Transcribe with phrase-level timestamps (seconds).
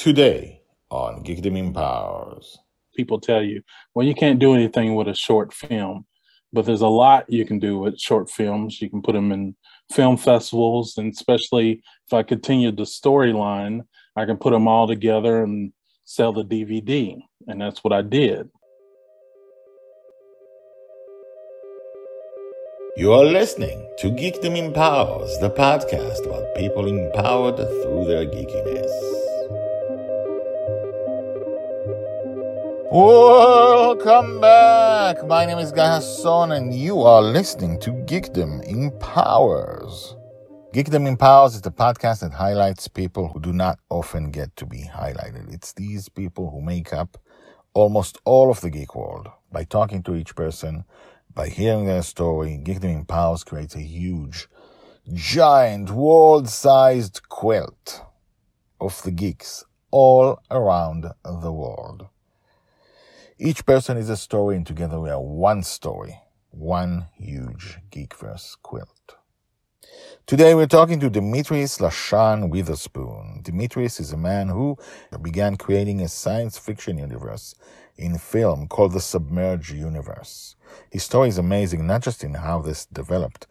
[0.00, 2.56] Today on Geekdom Empowers.
[2.96, 3.60] People tell you,
[3.94, 6.06] well, you can't do anything with a short film,
[6.54, 8.80] but there's a lot you can do with short films.
[8.80, 9.54] You can put them in
[9.92, 13.82] film festivals, and especially if I continue the storyline,
[14.16, 15.70] I can put them all together and
[16.06, 17.20] sell the DVD.
[17.46, 18.48] And that's what I did.
[22.96, 29.19] You are listening to Geekdom Empowers, the podcast about people empowered through their geekiness.
[32.92, 35.24] Welcome back.
[35.24, 40.16] My name is Guy Hasson, and you are listening to Geekdom Empowers.
[40.74, 44.90] Geekdom Empowers is the podcast that highlights people who do not often get to be
[44.92, 45.54] highlighted.
[45.54, 47.16] It's these people who make up
[47.74, 49.28] almost all of the geek world.
[49.52, 50.82] By talking to each person,
[51.32, 54.48] by hearing their story, Geekdom Empowers creates a huge,
[55.14, 58.02] giant, world-sized quilt
[58.80, 59.62] of the geeks
[59.92, 62.08] all around the world.
[63.42, 66.20] Each person is a story, and together we are one story,
[66.50, 69.16] one huge Geekverse quilt.
[70.26, 73.40] Today we're talking to Dimitris Lashan Witherspoon.
[73.42, 74.76] Dimitris is a man who
[75.22, 77.54] began creating a science fiction universe
[77.96, 80.54] in film called the Submerged Universe.
[80.90, 83.46] His story is amazing, not just in how this developed,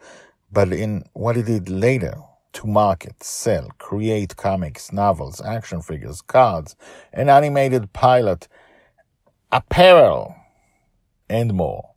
[0.51, 2.13] but in what he did later
[2.53, 6.75] to market, sell, create comics, novels, action figures, cards,
[7.11, 8.47] an animated pilot,
[9.51, 10.35] apparel,
[11.29, 11.91] and more.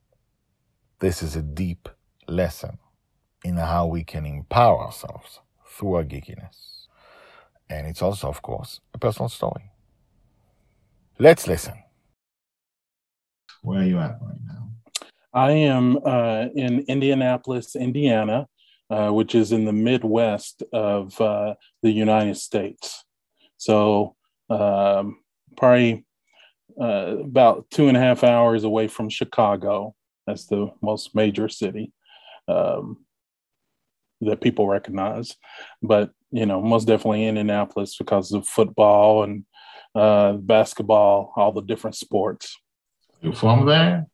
[1.01, 1.89] This is a deep
[2.29, 2.79] lesson
[3.45, 6.87] in how we can empower ourselves through our geekiness.
[7.69, 9.71] And it's also, of course, a personal story.
[11.19, 11.75] Let's listen.
[13.63, 14.69] Where are you at right now?
[15.35, 18.47] I am uh, in Indianapolis, Indiana,
[18.91, 23.05] uh, which is in the Midwest of uh, the United States.
[23.57, 24.17] So,
[24.51, 25.21] um,
[25.57, 26.05] probably
[26.81, 29.95] uh, about two and a half hours away from Chicago.
[30.27, 31.93] That's the most major city
[32.49, 32.99] um,
[34.21, 35.37] that people recognize.
[35.83, 39.45] But you know, most definitely Indianapolis because of football and
[39.95, 42.59] uh, basketball, all the different sports.
[43.21, 44.07] You from there?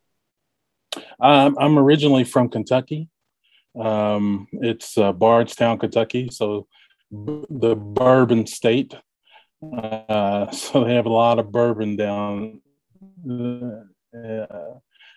[1.20, 3.08] Um, I'm originally from Kentucky.
[3.78, 6.66] Um, it's uh, Bardstown, Kentucky, so
[7.10, 8.94] b- the bourbon state.
[9.62, 12.60] Uh, so they have a lot of bourbon down
[13.28, 14.74] uh,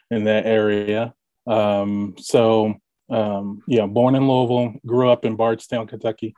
[0.09, 1.13] in that area.
[1.47, 2.75] Um, so
[3.09, 6.33] um, yeah, born in Louisville, grew up in Bardstown, Kentucky,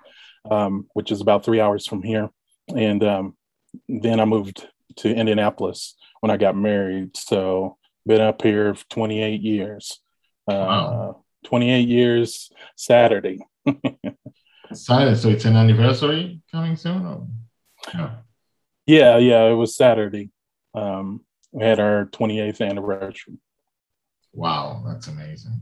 [0.49, 2.29] um, which is about three hours from here,
[2.75, 3.37] and um,
[3.87, 7.15] then I moved to Indianapolis when I got married.
[7.15, 9.99] So been up here for 28 years.
[10.47, 11.23] Uh, wow.
[11.45, 13.39] 28 years Saturday.
[14.73, 17.05] Saturday, so it's an anniversary coming soon?
[17.05, 17.27] Or?
[17.93, 18.15] Yeah.
[18.85, 20.29] yeah, yeah, it was Saturday.
[20.73, 21.21] Um,
[21.51, 23.37] we had our 28th anniversary.
[24.33, 25.61] Wow, that's amazing.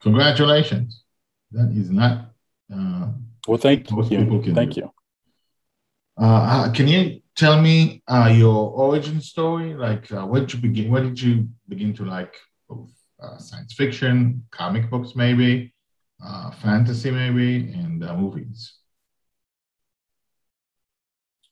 [0.00, 1.04] Congratulations.
[1.52, 2.32] That is not.
[2.72, 3.12] Uh,
[3.46, 4.54] well, thank you.
[4.54, 4.80] Thank do.
[4.80, 4.90] you.
[6.20, 9.74] Uh, uh, can you tell me uh, your origin story?
[9.74, 10.90] Like, uh, where did you begin?
[10.90, 12.34] Where did you begin to like
[12.70, 15.72] uh, science fiction, comic books, maybe,
[16.24, 18.74] uh, fantasy, maybe, and uh, movies?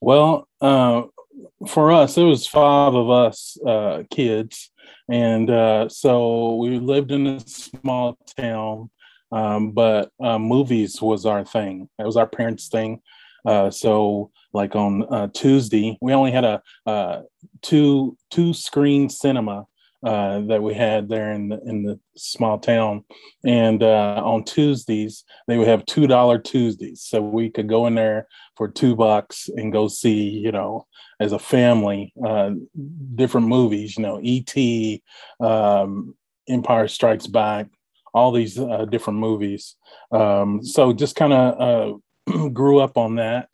[0.03, 1.03] Well, uh,
[1.69, 4.73] for us, it was five of us uh, kids,
[5.09, 8.91] and uh, so we lived in a small town.
[9.31, 11.89] Um, but uh, movies was our thing.
[12.01, 13.01] It was our parents' thing.
[13.47, 17.23] Uh, so, like on uh, Tuesday, we only had a
[17.63, 19.67] two two screen cinema
[20.05, 23.05] uh, that we had there in the in the small town.
[23.45, 27.95] And uh, on Tuesdays, they would have two dollar Tuesdays, so we could go in
[27.95, 28.27] there
[28.57, 30.87] for two bucks and go see, you know,
[31.21, 32.51] as a family, uh,
[33.15, 33.97] different movies.
[33.97, 35.03] You know, E.T.,
[35.41, 36.17] um,
[36.49, 37.69] Empire Strikes Back,
[38.13, 39.77] all these uh, different movies.
[40.11, 43.49] Um, so just kind of uh, grew up on that.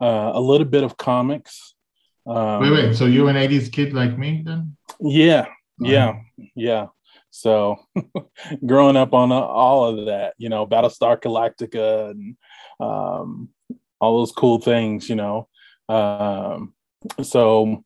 [0.00, 1.74] Uh, a little bit of comics.
[2.24, 2.94] Um, wait, wait.
[2.94, 4.76] So you're an '80s kid like me, then?
[5.00, 5.46] Yeah,
[5.80, 6.20] yeah,
[6.54, 6.86] yeah.
[7.30, 7.76] So
[8.66, 12.36] growing up on uh, all of that, you know, Battlestar Galactica and
[12.80, 13.50] um,
[14.00, 15.48] all those cool things, you know.
[15.88, 16.74] Um,
[17.22, 17.84] so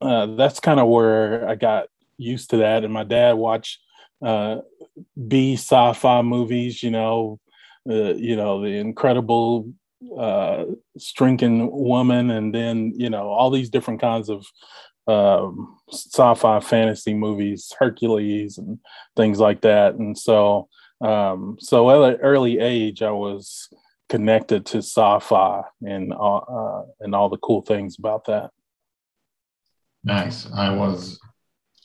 [0.00, 2.84] uh, that's kind of where I got used to that.
[2.84, 3.80] And my dad watched
[4.24, 4.58] uh,
[5.28, 7.40] B sci-fi movies, you know,
[7.88, 9.72] uh, you know, the incredible
[10.18, 10.64] uh,
[10.98, 14.46] Shrinking Woman, and then you know all these different kinds of
[15.06, 18.78] um, sci-fi fantasy movies, Hercules and
[19.16, 19.94] things like that.
[19.94, 20.68] And so,
[21.00, 23.68] um, so at an early age, I was
[24.08, 28.50] connected to sci-fi and uh, and all the cool things about that.
[30.04, 30.46] Nice.
[30.52, 31.18] I was,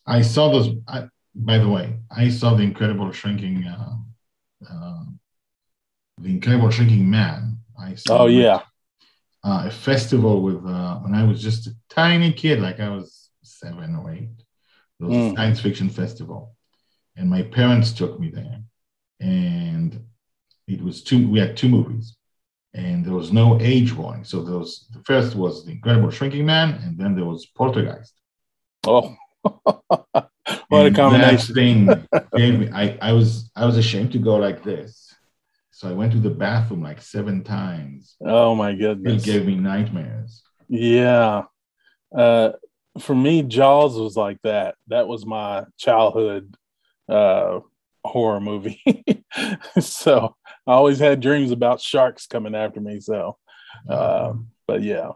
[0.05, 0.69] I saw those.
[0.87, 3.95] I, by the way, I saw the Incredible Shrinking, uh,
[4.69, 5.03] uh,
[6.19, 7.59] the Incredible Shrinking Man.
[7.81, 8.19] I saw.
[8.19, 8.61] Oh yeah.
[9.41, 13.29] Uh, a festival with uh, when I was just a tiny kid, like I was
[13.41, 14.29] seven or eight.
[14.99, 15.31] It was mm.
[15.31, 16.55] a science fiction festival,
[17.15, 18.61] and my parents took me there,
[19.21, 20.03] and
[20.67, 21.29] it was two.
[21.29, 22.17] We had two movies,
[22.73, 24.25] and there was no age warning.
[24.25, 28.13] So there was the first was the Incredible Shrinking Man, and then there was Poltergeist.
[28.85, 29.15] Oh,
[30.69, 31.55] what and a combination!
[31.55, 32.69] thing gave me.
[32.73, 35.08] I, I was I was ashamed to go like this,
[35.79, 38.17] so I went to the bathroom like seven times.
[38.19, 39.23] Oh my goodness!
[39.23, 40.43] It gave me nightmares.
[40.67, 41.43] Yeah,
[42.13, 42.49] uh,
[42.99, 44.75] for me, Jaws was like that.
[44.87, 46.53] That was my childhood
[47.07, 47.61] uh,
[48.03, 48.83] horror movie.
[49.79, 50.35] so
[50.67, 52.99] I always had dreams about sharks coming after me.
[52.99, 53.37] So,
[53.89, 54.33] uh,
[54.67, 55.11] but yeah.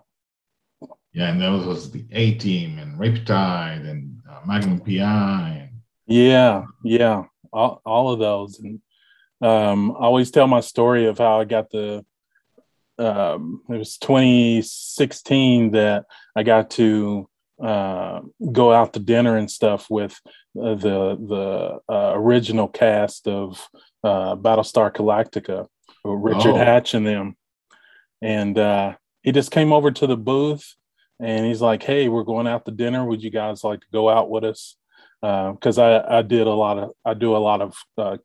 [1.12, 5.68] Yeah, and those was the A Team and Riptide and uh, Magnum PI.
[5.68, 5.82] And...
[6.08, 8.60] Yeah, yeah, all, all of those.
[8.60, 8.80] And
[9.44, 12.06] um, I always tell my story of how I got the.
[13.00, 16.06] Um, it was 2016 that
[16.36, 17.28] I got to
[17.62, 20.20] uh, go out to dinner and stuff with
[20.60, 23.68] uh, the the uh, original cast of
[24.04, 25.68] uh, Battlestar Galactica,
[26.06, 26.56] Richard oh.
[26.56, 27.36] Hatch and them,
[28.22, 28.94] and uh,
[29.24, 30.76] he just came over to the booth
[31.20, 33.06] and he's like, "Hey, we're going out to dinner.
[33.06, 34.76] Would you guys like to go out with us?"
[35.22, 38.18] Because uh, I I did a lot of I do a lot of uh,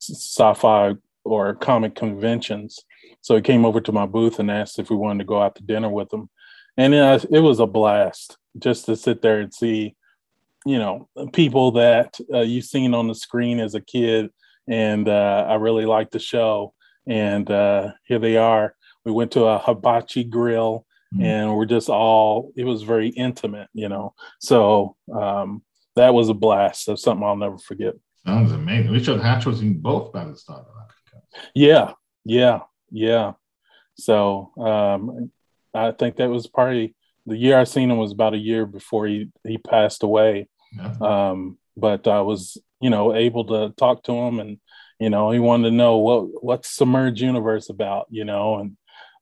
[0.00, 0.94] sci-fi
[1.24, 2.80] or comic conventions,
[3.20, 5.54] so he came over to my booth and asked if we wanted to go out
[5.56, 6.30] to dinner with him,
[6.76, 9.94] and it, was a blast just to sit there and see
[10.66, 14.30] you know people that uh, you've seen on the screen as a kid.
[14.68, 16.74] And uh, i really liked the show.
[17.06, 18.76] And uh, here they are.
[19.04, 21.24] We went to a hibachi grill mm-hmm.
[21.24, 24.14] and we're just all it was very intimate you know.
[24.40, 25.62] So um,
[25.96, 26.86] that was a blast.
[26.86, 27.94] That's something i'll never forget
[28.26, 30.64] sounds amazing richard hatch was in both battlestar
[31.54, 31.92] yeah
[32.24, 33.32] yeah yeah
[33.94, 35.30] so um,
[35.74, 36.94] i think that was probably
[37.26, 40.48] the year I seen him was about a year before he he passed away.
[40.72, 40.94] Yeah.
[41.00, 44.58] Um, but I was, you know, able to talk to him, and
[44.98, 48.76] you know, he wanted to know what what's submerged universe about, you know, and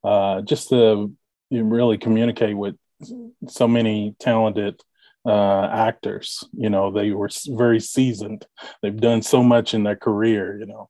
[0.05, 1.12] uh, just to
[1.50, 2.77] really communicate with
[3.49, 4.81] so many talented
[5.26, 6.44] uh, actors.
[6.53, 8.47] You know, they were very seasoned.
[8.82, 10.59] They've done so much in their career.
[10.59, 10.88] You know.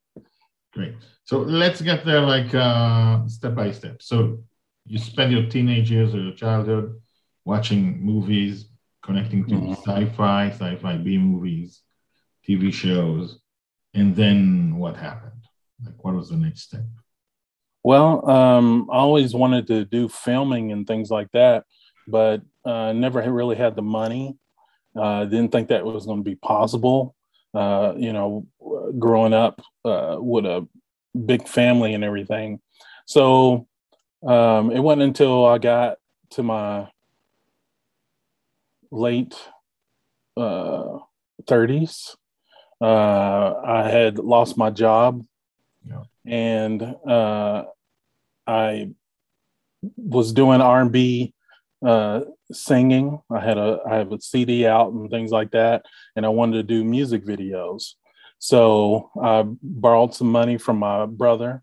[0.72, 0.94] Great.
[1.24, 4.00] So let's get there, like uh, step by step.
[4.00, 4.44] So
[4.86, 7.00] you spend your teenage years or your childhood
[7.44, 8.66] watching movies,
[9.02, 9.72] connecting to mm-hmm.
[9.72, 11.82] sci-fi, sci-fi B movies,
[12.48, 13.40] TV shows,
[13.94, 15.42] and then what happened?
[15.84, 16.84] Like, what was the next step?
[17.84, 21.64] Well, um, I always wanted to do filming and things like that,
[22.06, 24.36] but uh, never really had the money.
[24.94, 27.14] Uh, didn't think that was going to be possible.
[27.54, 28.46] Uh, you know,
[28.98, 30.68] growing up uh, with a
[31.24, 32.60] big family and everything.
[33.06, 33.66] So
[34.26, 35.96] um, it wasn't until I got
[36.32, 36.88] to my
[38.90, 39.34] late
[40.36, 40.98] uh,
[41.44, 42.16] 30s.
[42.80, 45.24] Uh, I had lost my job,
[45.88, 46.02] yeah.
[46.26, 47.64] and uh,
[48.46, 48.90] I
[49.96, 51.34] was doing R&B
[51.84, 52.20] uh,
[52.52, 53.20] singing.
[53.30, 55.84] I had a I have a CD out and things like that,
[56.16, 57.94] and I wanted to do music videos.
[58.38, 61.62] So I borrowed some money from my brother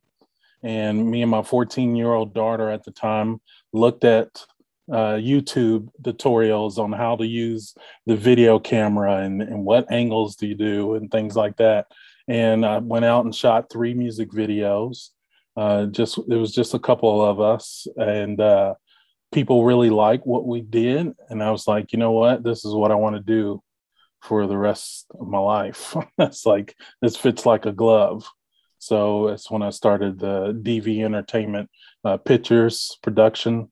[0.65, 3.39] and me and my 14 year old daughter at the time
[3.72, 4.46] looked at
[4.92, 7.75] uh, YouTube tutorials on how to use
[8.06, 11.88] the video camera and, and what angles do you do and things like that.
[12.27, 15.10] And I went out and shot three music videos.
[15.56, 18.74] Uh, just it was just a couple of us, and uh,
[19.36, 21.13] people really like what we did.
[21.30, 23.62] And I was like, you know what, this is what I want to do
[24.22, 25.96] for the rest of my life.
[26.18, 28.25] It's like this fits like a glove.
[28.80, 31.70] So it's when I started the DV Entertainment
[32.06, 33.70] uh, Pictures production.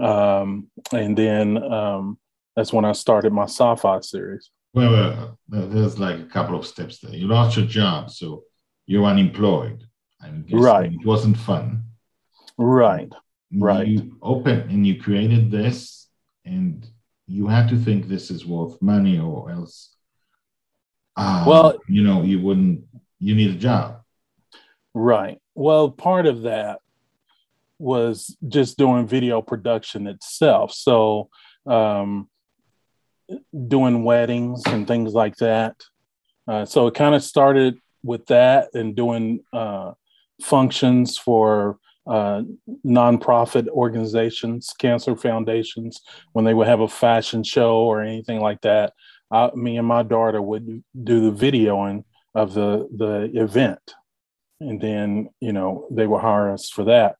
[0.00, 2.18] Um, and then um,
[2.54, 4.50] that's when I started my sci-fi series.
[4.72, 7.16] Well, uh, there's like a couple of steps there.
[7.16, 8.44] You lost your job, so
[8.86, 9.82] you're unemployed.
[10.52, 10.92] right.
[10.92, 11.82] It wasn't fun.
[12.56, 13.12] Right.
[13.52, 13.86] Right.
[13.86, 16.08] You open and you created this,
[16.44, 16.86] and
[17.26, 19.94] you had to think this is worth money, or else,
[21.16, 22.84] uh, well, you know, you wouldn't.
[23.18, 24.02] You need a job.
[24.94, 25.38] Right.
[25.54, 26.78] Well, part of that
[27.78, 30.72] was just doing video production itself.
[30.72, 31.28] So,
[31.66, 32.28] um,
[33.68, 35.76] doing weddings and things like that.
[36.48, 39.92] Uh, so it kind of started with that and doing uh,
[40.42, 41.78] functions for
[42.10, 42.42] uh,
[42.84, 46.00] nonprofit organizations, cancer foundations,
[46.32, 48.92] when they would have a fashion show or anything like that.
[49.30, 52.02] I, me and my daughter would do the videoing
[52.34, 53.94] of the the event,
[54.58, 57.14] and then you know they would hire us for that.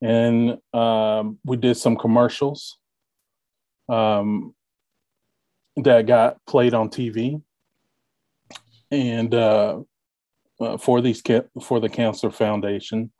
[0.00, 2.78] And um, we did some commercials
[3.88, 4.54] um,
[5.76, 7.42] that got played on TV,
[8.92, 9.80] and uh,
[10.60, 11.20] uh, for these
[11.60, 13.10] for the Cancer Foundation,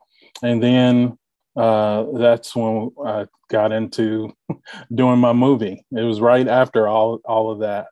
[0.41, 1.17] and then
[1.55, 4.33] uh, that's when I got into
[4.93, 5.85] doing my movie.
[5.91, 7.87] It was right after all all of that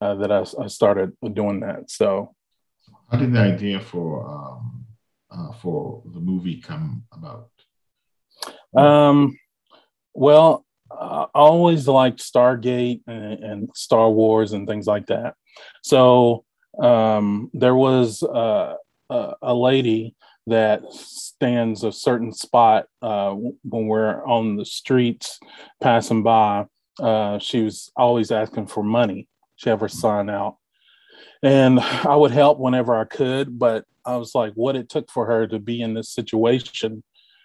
[0.00, 1.90] uh, that I, I, started doing that.
[1.90, 2.34] So,
[3.10, 4.84] how did the idea for um,
[5.30, 7.50] uh, for the movie come about?
[8.74, 9.38] Um,
[10.12, 15.34] well, I always liked Stargate and, and, Star Wars and things like that.
[15.82, 16.44] So
[16.80, 18.74] um, there was uh,
[19.10, 20.14] a, a, lady
[20.46, 25.40] that stands a certain spot uh, when we're on the streets
[25.82, 26.66] passing by.
[27.00, 29.28] Uh, she was always asking for money.
[29.56, 30.56] She had her sign out,
[31.42, 33.58] and I would help whenever I could.
[33.58, 37.02] But I was like, what it took for her to be in this situation,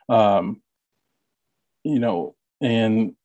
[0.08, 0.62] um,
[1.84, 3.16] you know, and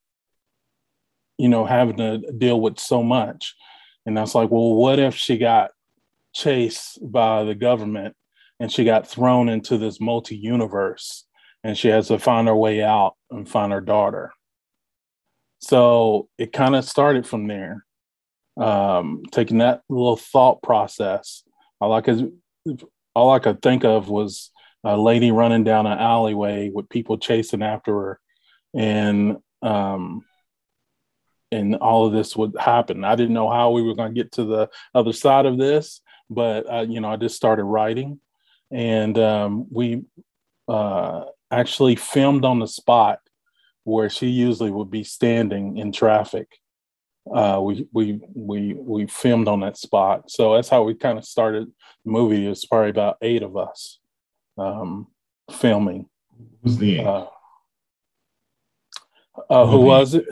[1.38, 3.54] you know having to deal with so much.
[4.06, 5.72] And I was like, well, what if she got
[6.32, 8.16] chased by the government
[8.60, 11.26] and she got thrown into this multi universe
[11.62, 14.32] and she has to find her way out and find her daughter.
[15.58, 17.84] So it kind of started from there,
[18.56, 21.42] um, taking that little thought process.
[21.80, 22.32] All I could,
[23.14, 24.50] all I could think of was
[24.84, 28.20] a lady running down an alleyway with people chasing after her,
[28.74, 30.24] and um,
[31.50, 33.02] and all of this would happen.
[33.04, 36.00] I didn't know how we were going to get to the other side of this,
[36.30, 38.20] but uh, you know, I just started writing,
[38.70, 40.02] and um, we
[40.68, 43.20] uh, actually filmed on the spot
[43.84, 46.48] where she usually would be standing in traffic.
[47.32, 51.24] Uh, we we we we filmed on that spot, so that's how we kind of
[51.24, 51.66] started
[52.04, 52.46] the movie.
[52.46, 53.98] It's probably about eight of us
[54.58, 55.08] um,
[55.50, 56.08] filming.
[56.62, 57.26] Who's the uh,
[59.50, 60.24] uh, who was it?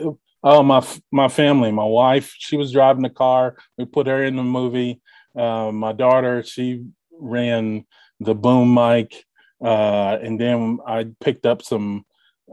[0.43, 2.33] Oh, my my family, my wife.
[2.37, 3.57] She was driving the car.
[3.77, 5.01] We put her in the movie.
[5.35, 7.85] Uh, my daughter, she ran
[8.19, 9.25] the boom mic,
[9.63, 12.05] uh, and then I picked up some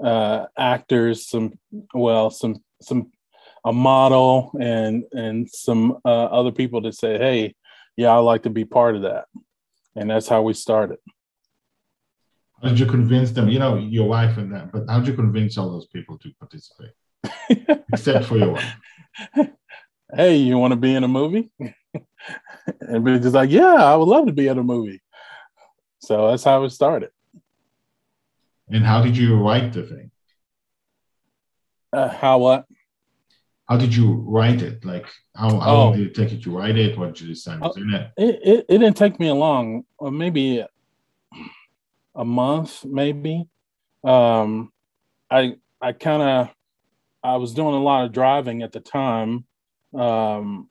[0.03, 1.59] uh, actors, some
[1.95, 3.13] well, some some
[3.65, 7.55] a model, and and some uh, other people to say, hey,
[7.97, 9.27] yeah, I'd like to be part of that,
[9.97, 10.99] and that's how we started.
[12.63, 13.49] How did you convince them?
[13.49, 16.31] You know, your wife and that, but how did you convince all those people to
[16.39, 16.93] participate?
[17.93, 18.75] Except for your wife.
[20.15, 21.51] Hey, you want to be in a movie?
[22.81, 25.01] and be just like, yeah, I would love to be in a movie.
[26.03, 27.11] So that's how it started.
[28.69, 30.11] And how did you write the thing?
[31.93, 32.67] Uh, how what?
[33.69, 34.85] How did you write it?
[34.85, 35.07] Like,
[35.37, 35.79] how, how oh.
[35.79, 36.99] long did it take you to write it?
[36.99, 38.11] What did you decide was in it?
[38.17, 38.41] it?
[38.43, 38.79] It, it?
[38.79, 40.65] didn't take me a long, or maybe
[42.17, 43.47] a month, maybe.
[44.03, 44.73] Um,
[45.31, 46.55] I I kind of
[47.23, 49.45] I was doing a lot of driving at the time,
[49.95, 50.69] um,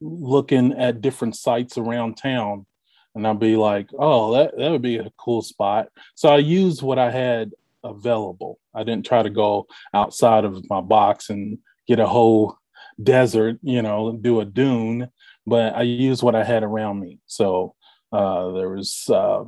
[0.00, 2.66] looking at different sites around town,
[3.14, 6.82] and I'd be like, "Oh, that that would be a cool spot." So I used
[6.82, 7.52] what I had
[7.82, 8.58] available.
[8.74, 12.58] I didn't try to go outside of my box and get a whole
[13.02, 15.08] desert, you know, do a dune,
[15.46, 17.18] but I used what I had around me.
[17.26, 17.74] So
[18.12, 19.44] uh, there was uh,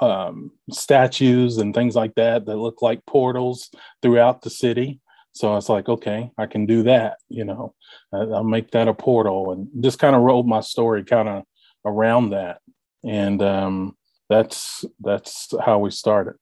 [0.00, 3.70] um, statues and things like that that look like portals
[4.02, 5.00] throughout the city.
[5.32, 7.18] So I was like, okay, I can do that.
[7.28, 7.74] You know,
[8.12, 11.42] I'll make that a portal, and just kind of wrote my story kind of
[11.86, 12.60] around that,
[13.02, 13.96] and um,
[14.28, 16.34] that's that's how we started.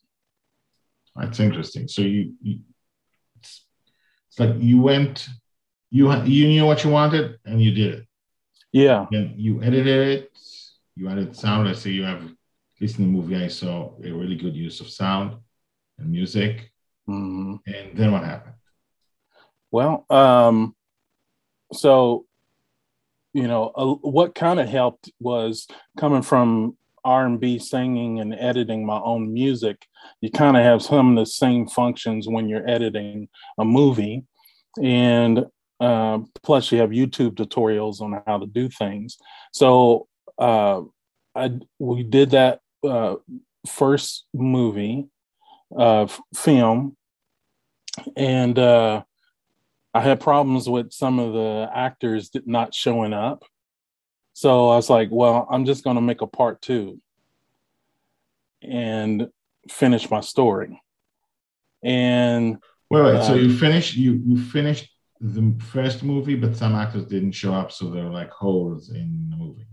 [1.15, 1.87] That's interesting.
[1.87, 2.59] So you, you
[3.37, 3.67] it's,
[4.29, 5.29] it's like you went,
[5.91, 8.07] you you knew what you wanted, and you did it.
[8.73, 9.07] Yeah.
[9.13, 10.33] And you edited it.
[10.97, 11.69] You added sound.
[11.69, 12.29] I see you have
[12.81, 13.37] listening movie.
[13.37, 15.37] I saw a really good use of sound
[15.99, 16.73] and music.
[17.09, 17.55] Mm-hmm.
[17.67, 18.57] And then what happened?
[19.71, 20.75] Well, um,
[21.73, 22.27] so
[23.35, 25.67] you know, uh, what kind of helped was
[25.99, 29.87] coming from R&B singing and editing my own music.
[30.21, 34.25] You kind of have some of the same functions when you're editing a movie,
[34.83, 35.45] and
[35.81, 39.19] uh, plus you have YouTube tutorials on how to do things.
[39.53, 40.07] So
[40.39, 40.83] uh,
[41.35, 43.17] I we did that uh,
[43.67, 45.09] first movie
[45.77, 46.97] uh, film,
[48.17, 49.03] and uh,
[49.95, 53.45] I had problems with some of the actors not showing up.
[54.33, 57.01] So I was like, well, I'm just going to make a part two
[58.61, 59.29] and
[59.71, 60.83] finish my story.
[61.85, 62.59] And
[62.91, 63.23] wait, wait.
[63.23, 67.55] so um, you finished you you finished the first movie, but some actors didn't show
[67.55, 69.67] up, so there were like holes in the movie.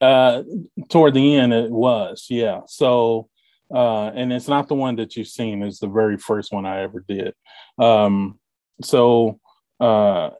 [0.00, 0.42] uh,
[0.88, 2.60] toward the end, it was, yeah.
[2.66, 3.28] So,
[3.72, 6.82] uh, and it's not the one that you've seen; it's the very first one I
[6.82, 7.34] ever did.
[7.78, 8.38] Um,
[8.84, 9.40] so,
[9.80, 10.30] uh,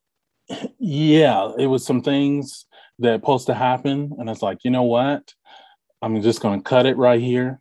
[0.79, 2.67] yeah, it was some things
[2.99, 5.33] that supposed to happen, and it's like, you know what?
[6.01, 7.61] I'm just going to cut it right here,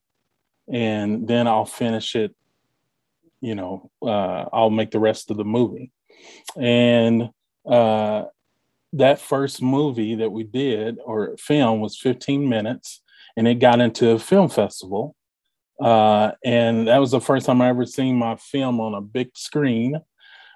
[0.71, 2.35] and then I'll finish it.
[3.39, 5.91] You know, uh, I'll make the rest of the movie,
[6.55, 7.29] and
[7.65, 8.25] uh,
[8.93, 13.01] that first movie that we did or film was 15 minutes,
[13.37, 15.15] and it got into a film festival.
[15.79, 19.29] Uh, and that was the first time I ever seen my film on a big
[19.35, 19.99] screen,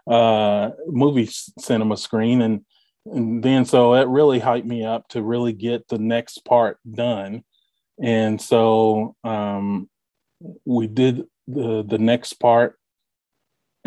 [0.07, 2.65] uh, movie cinema screen, and
[3.05, 7.43] and then so it really hyped me up to really get the next part done.
[8.01, 9.89] And so um,
[10.65, 12.79] we did the the next part.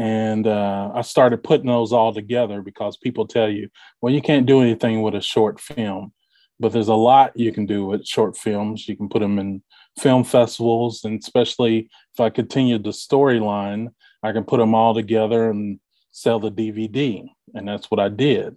[0.00, 3.68] And uh, i started putting those all together because people tell you
[4.00, 6.12] well you can't do anything with a short film
[6.60, 8.88] but there's a lot you can do with short films.
[8.88, 9.62] You can put them in
[9.98, 11.04] film festivals.
[11.04, 13.88] And especially if i continue the storyline
[14.22, 15.78] i can put them all together and
[16.20, 18.56] sell the dvd and that's what i did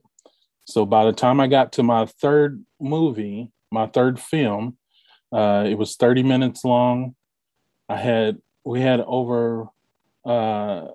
[0.65, 4.77] so by the time I got to my third movie, my third film,
[5.31, 7.15] uh, it was 30 minutes long.
[7.89, 9.67] I had we had over
[10.23, 10.87] uh,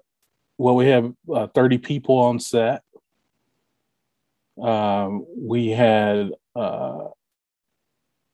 [0.59, 2.83] well, we have uh, 30 people on set.
[4.63, 7.09] Um, we had uh,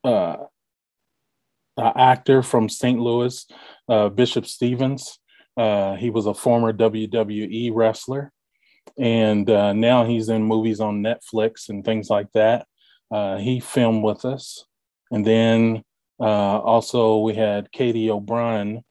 [0.05, 0.37] uh,
[1.77, 3.01] an actor from St.
[3.01, 3.45] Louis,
[3.89, 5.19] uh, Bishop Stevens.
[5.57, 8.33] Uh, he was a former WWE wrestler
[8.99, 12.67] and uh, now he's in movies on Netflix and things like that.
[13.11, 14.65] Uh, he filmed with us,
[15.11, 15.83] and then
[16.21, 18.83] uh, also we had Katy O'Brian.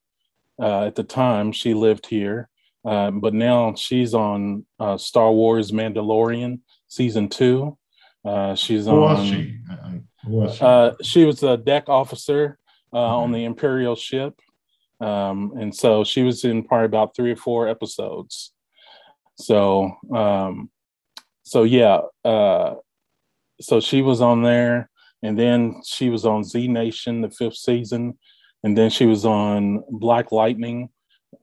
[0.62, 2.48] Uh, at the time, she lived here,
[2.86, 7.78] uh, but now she's on uh, Star Wars Mandalorian season two.
[8.56, 9.00] she's Who on.
[9.00, 9.58] was she?
[10.26, 11.04] Who was she?
[11.04, 12.60] she was a deck officer
[12.94, 14.40] on the Imperial ship,
[15.02, 18.54] um, and so she was in probably about three or four episodes.
[19.36, 20.70] So, um,
[21.44, 22.76] so yeah, uh,
[23.60, 24.90] so she was on there,
[25.24, 28.18] and then she was on Z Nation, the fifth season,
[28.64, 30.90] and then she was on Black Lightning.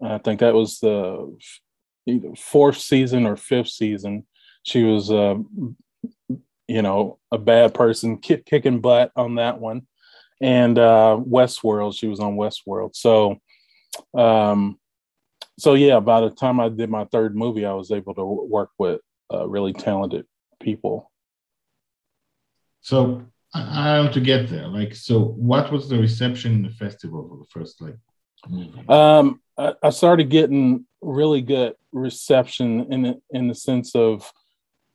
[0.03, 1.37] I think that was the
[2.07, 4.27] either fourth season or fifth season.
[4.63, 5.37] She was, uh,
[6.69, 9.87] you know, a bad person, kick, kicking butt on that one.
[10.41, 12.95] And uh, Westworld, she was on Westworld.
[12.95, 13.41] So,
[14.15, 14.79] um,
[15.59, 18.71] so yeah, by the time I did my third movie, I was able to work
[18.79, 19.01] with
[19.33, 20.27] uh, really talented
[20.61, 21.11] people.
[22.81, 23.23] So
[23.55, 24.69] I, want to get there.
[24.69, 27.97] Like, so what was the reception in the festival for the first like
[28.49, 28.89] movie?
[28.89, 34.31] Um, I, I started getting really good reception in the, in the sense of,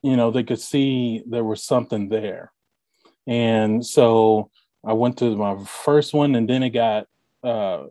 [0.01, 2.51] you know, they could see there was something there,
[3.25, 4.49] and so
[4.85, 7.07] I went to my first one, and then it got
[7.41, 7.83] uh,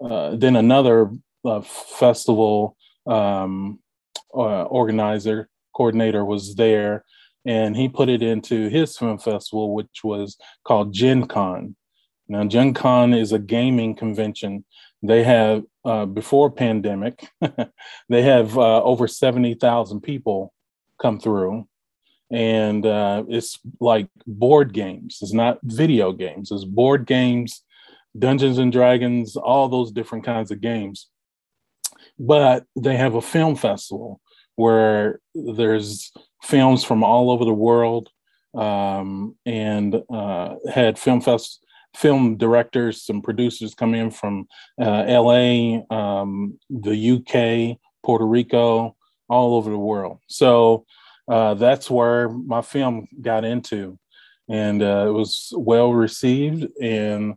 [0.00, 1.10] uh, then another
[1.44, 2.76] uh, festival
[3.06, 3.78] um,
[4.34, 7.04] uh, organizer coordinator was there,
[7.44, 11.76] and he put it into his film festival, which was called Gen Con.
[12.28, 14.64] Now, Gen Con is a gaming convention.
[15.02, 17.28] They have uh, before pandemic,
[18.08, 20.52] they have uh, over seventy thousand people
[21.00, 21.66] come through,
[22.30, 25.18] and uh, it's like board games.
[25.20, 26.52] It's not video games.
[26.52, 27.64] It's board games,
[28.18, 31.08] Dungeons and Dragons, all those different kinds of games
[32.18, 34.20] but they have a film festival
[34.56, 38.08] where there's films from all over the world
[38.54, 41.64] um, and uh, had film fest
[41.96, 44.46] film directors and producers come in from
[44.80, 48.96] uh, LA, um, the UK, Puerto Rico,
[49.28, 50.18] all over the world.
[50.26, 50.86] So
[51.28, 53.98] uh, that's where my film got into,
[54.48, 57.34] and uh, it was well received, and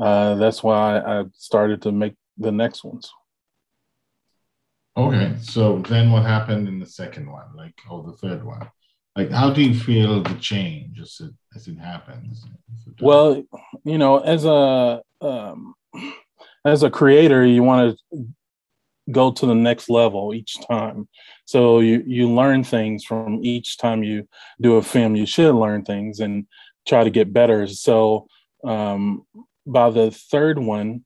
[0.00, 3.10] uh, that's why I started to make the next ones.
[4.96, 8.68] Okay, so then what happened in the second one, like, or the third one?
[9.14, 12.44] Like, how do you feel the change as it as it happens?
[13.00, 13.42] Well,
[13.84, 15.74] you know, as a um,
[16.64, 18.26] as a creator, you want to
[19.10, 21.08] go to the next level each time.
[21.44, 24.28] So you you learn things from each time you
[24.60, 25.16] do a film.
[25.16, 26.46] You should learn things and
[26.86, 27.66] try to get better.
[27.66, 28.26] So
[28.64, 29.26] um,
[29.68, 31.04] by the third one,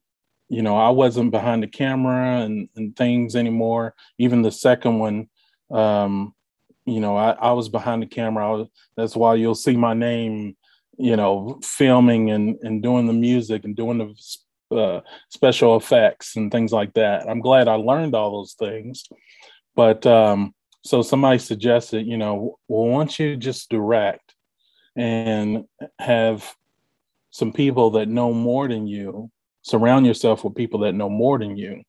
[0.49, 3.95] you know, I wasn't behind the camera and, and things anymore.
[4.17, 5.29] Even the second one,
[5.71, 6.33] um,
[6.85, 8.57] you know, I, I was behind the camera.
[8.57, 10.55] Was, that's why you'll see my name,
[10.97, 16.51] you know, filming and, and doing the music and doing the uh, special effects and
[16.51, 17.29] things like that.
[17.29, 19.05] I'm glad I learned all those things.
[19.75, 24.35] But um, so somebody suggested, you know, well, once you just direct
[24.95, 25.65] and
[25.99, 26.53] have
[27.33, 29.31] some people that know more than you,
[29.63, 31.81] surround yourself with people that know more than you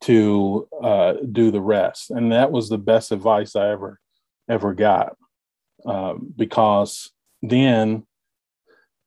[0.00, 2.10] to uh, do the rest.
[2.10, 4.00] And that was the best advice I ever
[4.50, 5.16] ever got
[5.86, 8.04] uh, because then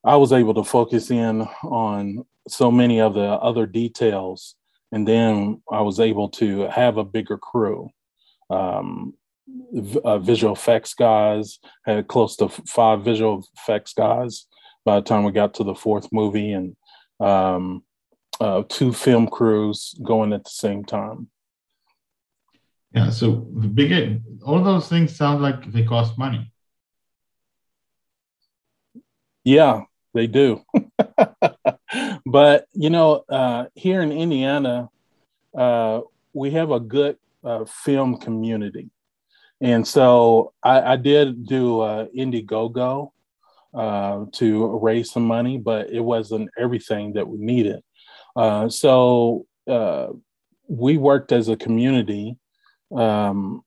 [0.02, 4.54] I was able to focus in on so many of the other details,
[4.90, 7.90] and then I was able to have a bigger crew.
[8.48, 9.14] Um,
[10.04, 14.46] uh, visual effects guys had close to five visual effects guys
[14.84, 16.76] by the time we got to the fourth movie, and
[17.20, 17.82] um,
[18.40, 21.28] uh, two film crews going at the same time.
[22.94, 26.52] Yeah, so the bigger all those things sound like they cost money.
[29.44, 30.62] Yeah, they do.
[32.26, 34.90] but you know, uh, here in Indiana,
[35.56, 36.00] uh,
[36.32, 38.90] we have a good uh, film community,
[39.60, 43.12] and so I, I did do uh, Indiegogo
[43.74, 47.82] uh, to raise some money, but it wasn't everything that we needed.
[48.36, 50.08] Uh, so uh,
[50.68, 52.36] we worked as a community,
[52.96, 53.62] um,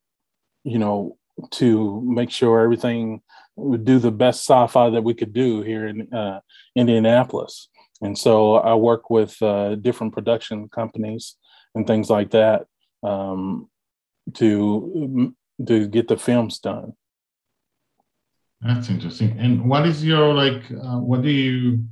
[0.64, 1.18] you know,
[1.52, 3.22] to make sure everything
[3.56, 6.40] would do the best sci-fi that we could do here in uh,
[6.76, 7.70] Indianapolis.
[8.02, 11.36] And so I work with uh, different production companies
[11.74, 12.66] and things like that
[13.04, 13.70] um,
[14.36, 15.34] to
[15.66, 16.94] to get the films done.
[18.66, 19.38] That's interesting.
[19.40, 20.64] And what is your like?
[20.72, 21.84] Uh, what do you?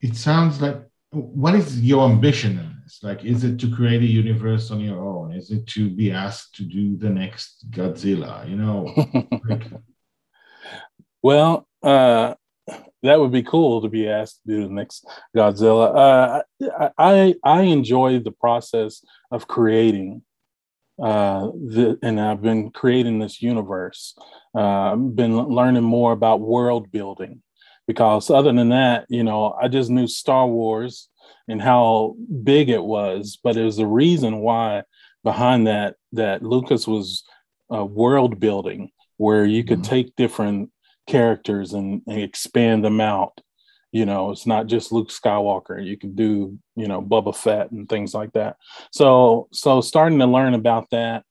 [0.00, 0.82] It sounds like.
[1.10, 2.98] What is your ambition in this?
[3.02, 5.34] Like, is it to create a universe on your own?
[5.34, 8.48] Is it to be asked to do the next Godzilla?
[8.48, 8.92] You know.
[9.48, 9.70] like...
[11.22, 12.34] well, uh,
[13.04, 16.42] that would be cool to be asked to do the next Godzilla.
[16.60, 20.22] Uh, I I enjoy the process of creating
[21.00, 24.16] uh, the, and I've been creating this universe.
[24.54, 27.42] Uh, I've been learning more about world building
[27.86, 31.08] because other than that, you know, I just knew Star Wars
[31.48, 34.82] and how big it was, but there's a reason why
[35.24, 37.24] behind that that Lucas was
[37.72, 39.90] uh, world building, where you could mm-hmm.
[39.90, 40.70] take different
[41.08, 43.40] characters and, and expand them out
[43.92, 47.88] you know it's not just luke skywalker you can do you know Boba Fett and
[47.88, 48.56] things like that.
[48.90, 51.24] So so starting to learn about that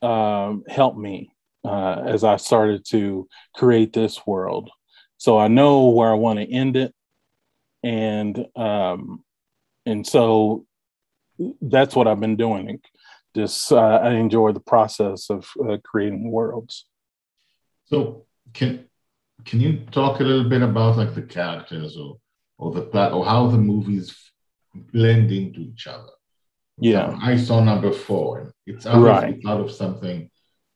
[0.00, 1.32] um, helped me
[1.64, 4.70] uh, as i started to create this world.
[5.18, 6.94] So i know where i want to end it
[7.82, 9.24] and um,
[9.84, 10.64] and so
[11.60, 12.80] that's what i've been doing
[13.34, 16.86] just uh, i enjoy the process of uh, creating worlds.
[17.84, 18.24] So
[18.54, 18.86] can
[19.44, 22.18] can you talk a little bit about like the characters or
[22.58, 24.32] or the plot or how the movies
[24.74, 26.12] blend into each other?
[26.78, 28.52] Yeah, I saw number four.
[28.66, 29.38] It's right.
[29.46, 30.30] out of something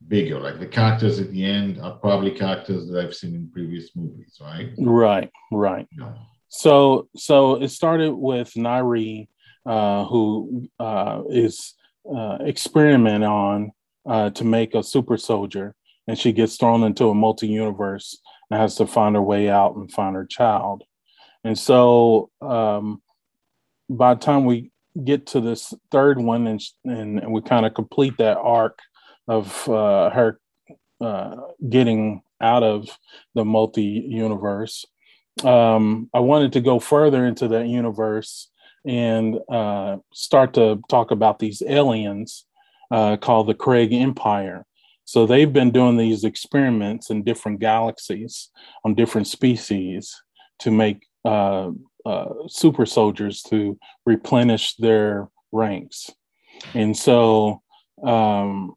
[0.08, 0.40] bigger.
[0.40, 4.38] Like the characters at the end are probably characters that I've seen in previous movies,
[4.40, 4.72] right?
[4.78, 5.86] Right, right.
[5.98, 6.14] Yeah.
[6.48, 9.28] So, so it started with Nairi,
[9.66, 11.74] uh, who uh, is
[12.12, 13.72] uh, experiment on
[14.06, 15.74] uh, to make a super soldier,
[16.08, 18.18] and she gets thrown into a multi-universe
[18.50, 20.82] and has to find her way out and find her child.
[21.44, 23.00] And so um,
[23.88, 24.70] by the time we
[25.04, 28.80] get to this third one and, and, we kind of complete that arc
[29.28, 30.40] of uh, her
[31.00, 31.36] uh,
[31.68, 32.88] getting out of
[33.34, 34.84] the multi universe,
[35.44, 38.50] um, I wanted to go further into that universe
[38.86, 42.46] and uh, start to talk about these aliens
[42.90, 44.66] uh, called the Craig Empire.
[45.10, 48.48] So they've been doing these experiments in different galaxies
[48.84, 50.14] on different species
[50.60, 51.72] to make uh,
[52.06, 56.10] uh, super soldiers to replenish their ranks.
[56.74, 57.60] And so,
[58.04, 58.74] um,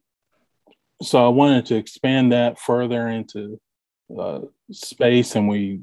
[1.00, 3.60] so I wanted to expand that further into
[4.18, 4.40] uh,
[4.72, 5.82] space, and we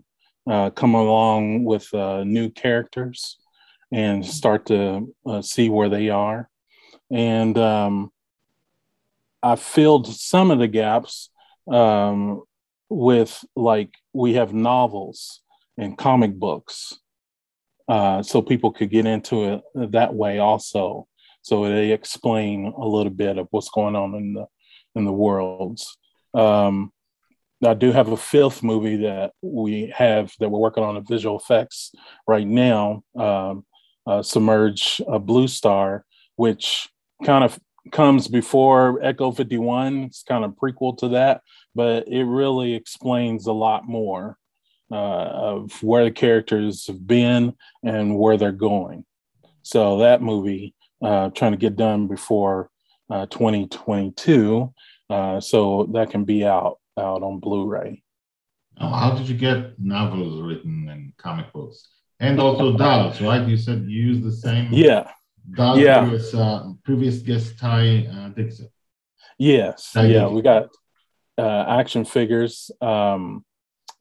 [0.49, 3.37] uh, come along with uh, new characters
[3.93, 6.49] and start to uh, see where they are.
[7.09, 8.11] And um,
[9.43, 11.29] I filled some of the gaps
[11.71, 12.43] um,
[12.89, 15.41] with like we have novels
[15.77, 16.99] and comic books,
[17.87, 21.07] uh, so people could get into it that way also.
[21.41, 24.45] So they explain a little bit of what's going on in the
[24.95, 25.97] in the worlds.
[26.33, 26.91] Um,
[27.63, 31.37] I do have a fifth movie that we have that we're working on the visual
[31.37, 31.91] effects
[32.27, 33.03] right now.
[33.15, 33.65] Um,
[34.07, 36.89] uh, Submerge a Blue Star, which
[37.23, 37.59] kind of
[37.91, 40.03] comes before Echo 51.
[40.03, 41.41] It's kind of prequel to that,
[41.73, 44.37] but it really explains a lot more
[44.91, 49.05] uh, of where the characters have been and where they're going.
[49.63, 52.69] So that movie, uh, trying to get done before
[53.09, 54.73] uh, 2022,
[55.09, 58.03] uh, so that can be out out on Blu-ray.
[58.77, 61.89] how did you get novels written and comic books,
[62.19, 63.21] and also dolls?
[63.21, 63.47] Right?
[63.47, 64.71] You said you use the same.
[64.71, 65.09] Yeah.
[65.49, 66.01] Doll Yeah.
[66.01, 68.69] previous, uh, previous guest Ty uh, Dixon.
[69.37, 69.95] Yes.
[69.95, 70.69] I yeah, get we got
[71.37, 73.43] uh, action figures um,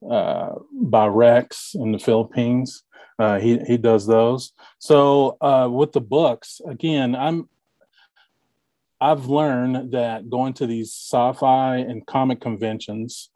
[0.09, 2.83] uh, by Rex in the Philippines.
[3.17, 4.51] Uh, he he does those.
[4.79, 7.49] So uh, with the books, again, I'm
[8.99, 13.29] I've learned that going to these sci-fi and comic conventions,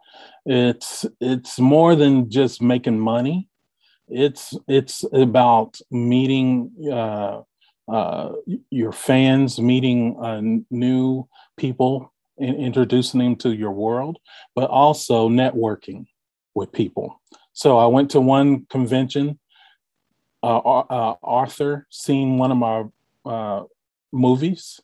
[0.46, 3.50] it's it's more than just making money.
[4.08, 7.41] It's it's about meeting uh,
[7.88, 8.32] uh,
[8.69, 14.17] your fans, meeting uh, new people and introducing them to your world,
[14.56, 16.06] but also networking
[16.54, 17.21] with people.
[17.54, 19.39] So I went to one convention.
[20.43, 22.84] Uh, uh, Arthur seen one of my
[23.26, 23.63] uh,
[24.12, 24.80] movies,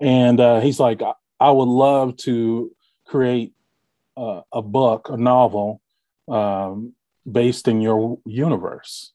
[0.00, 2.74] and uh, he's like, I, I would love to
[3.06, 3.54] create
[4.16, 5.80] uh, a book, a novel
[6.28, 6.92] um,
[7.30, 9.12] based in your universe.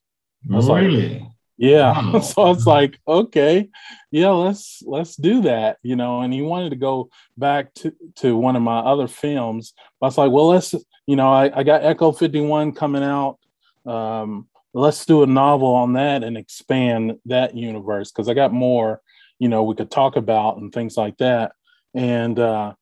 [0.52, 1.30] I was like, Really?
[1.60, 2.19] Yeah.
[2.22, 3.67] So it's like, okay,
[4.12, 6.22] yeah, let's let's do that, you know.
[6.22, 9.74] And he wanted to go back to, to one of my other films.
[10.02, 10.74] I was like, well, let's,
[11.06, 13.39] you know, I, I got Echo 51 coming out.
[13.86, 19.02] Um, let's do a novel on that and expand that universe because I got more,
[19.38, 21.52] you know, we could talk about and things like that.
[21.93, 22.74] And uh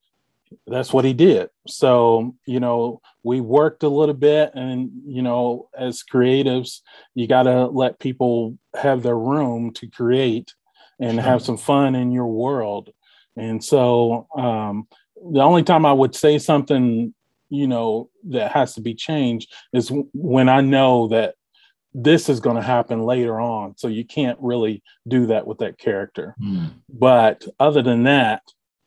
[0.65, 1.49] that's what he did.
[1.67, 6.81] So, you know, we worked a little bit and, you know, as creatives,
[7.15, 10.53] you got to let people have their room to create
[10.99, 11.23] and Sure.
[11.23, 12.89] have some fun in your world.
[13.35, 14.87] And so, um,
[15.31, 17.13] the only time I would say something,
[17.49, 21.35] you know, that has to be changed is w- when I know that
[21.93, 23.75] this is going to happen later on.
[23.77, 26.35] So you can't really do that with that character.
[26.39, 26.65] Hmm.
[26.89, 28.43] But other than that,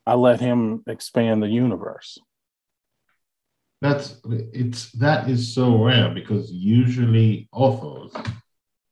[0.07, 2.19] I let him expand the universe.
[3.81, 4.21] That's
[4.53, 8.13] it's that is so rare because usually authors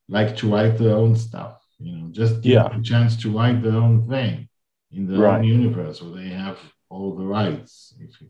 [0.09, 1.63] like to write their own stuff.
[1.79, 2.75] You know, just Yeah.
[2.75, 4.49] a chance to write their own thing
[4.91, 5.39] in their Right.
[5.39, 7.95] own universe where they have all the rights.
[8.01, 8.29] If you,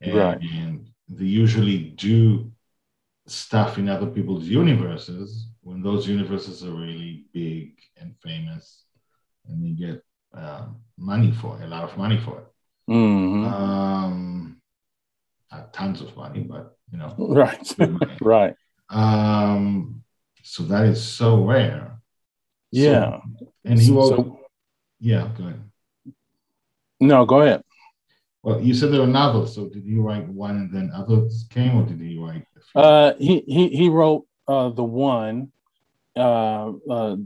[0.00, 0.40] and, Right.
[0.40, 2.52] and they usually do
[3.26, 8.84] stuff in other people's universes when those universes are really big and famous,
[9.46, 12.46] and they get uh, money for it, a lot of money for it.
[12.90, 13.46] Mhm.
[13.52, 14.60] Um,
[15.72, 17.74] tons of money, but you know, right.
[18.20, 18.54] right.
[18.88, 20.02] Um,
[20.42, 22.00] so that is so rare.
[22.74, 23.20] So- Yeah.
[23.64, 24.40] and he So- wrote, so-
[25.00, 25.62] yeah, go ahead.
[27.00, 27.62] no, go ahead.
[28.42, 31.76] Well, you said there were novels, so did you write one and then others came,
[31.76, 32.44] or did you write?
[32.56, 32.80] A few?
[32.80, 35.52] Uh, he, he, he wrote uh, the one,
[36.18, 37.16] uh, uh,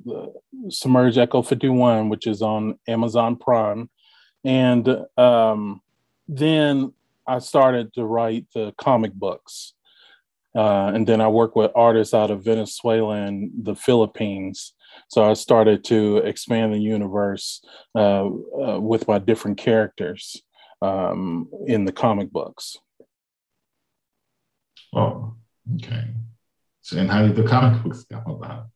[0.68, 3.88] Submerge Echo 51, which is on Amazon Prime.
[4.44, 5.80] And um,
[6.28, 6.92] then
[7.26, 9.74] I started to write the comic books.
[10.54, 14.74] Uh, and then I work with artists out of Venezuela and the Philippines.
[15.08, 20.42] So I started to expand the universe uh, uh, with my different characters
[20.82, 22.76] um, in the comic books.
[24.94, 25.34] oh,
[25.76, 26.08] okay.
[26.82, 28.66] So, and how did the comic books come about?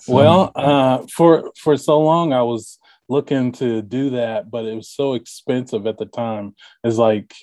[0.00, 2.78] So- Well, uh, for for so long I was
[3.08, 6.54] looking to do that, but it was so expensive at the time.
[6.84, 7.34] It's like,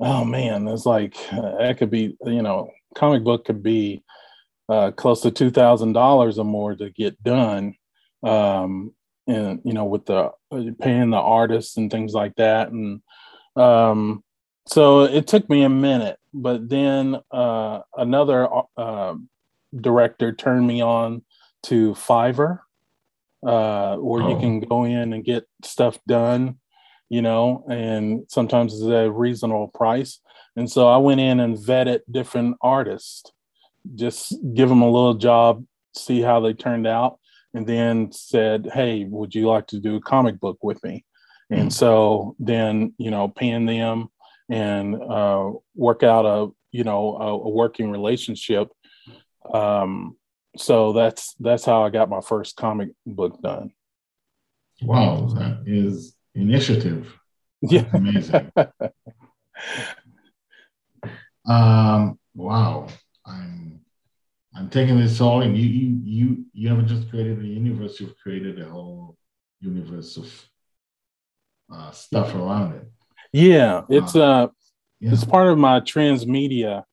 [0.00, 4.02] oh man, it's like uh, that could be, you know, comic book could be
[4.68, 7.74] uh, close to two thousand dollars or more to get done,
[8.22, 8.92] um,
[9.26, 10.30] and you know, with the
[10.80, 13.00] paying the artists and things like that, and
[13.56, 14.22] um,
[14.66, 19.14] so it took me a minute, but then uh, another uh,
[19.74, 21.22] director turned me on
[21.64, 22.60] to Fiverr,
[23.46, 24.40] uh, where you Oh.
[24.40, 26.58] can go in and get stuff done,
[27.08, 30.20] you know, and sometimes it's a reasonable price.
[30.56, 33.30] And so I went in and vetted different artists,
[33.94, 37.18] just give them a little job, see how they turned out,
[37.54, 41.04] and then said, Hey, would you like to do a comic book with me?
[41.50, 41.68] And Hmm.
[41.70, 44.08] so then, you know, paying them
[44.50, 48.68] and uh, work out a, you know, a, a working relationship
[49.54, 50.16] um
[50.56, 53.70] so that's that's how i got my first comic book done
[54.82, 57.12] wow, that is initiative.
[57.62, 58.52] yeah Amazing.
[61.46, 62.88] Um, wow,
[63.24, 63.80] I'm
[64.54, 65.56] I'm taking this all in.
[65.56, 69.16] You you you you haven't just created a universe; you've created a whole
[69.60, 70.30] universe of
[71.72, 72.84] uh, stuff around it.
[73.32, 74.48] yeah it's uh
[75.00, 75.12] Yeah.
[75.12, 76.84] it's part of my transmedia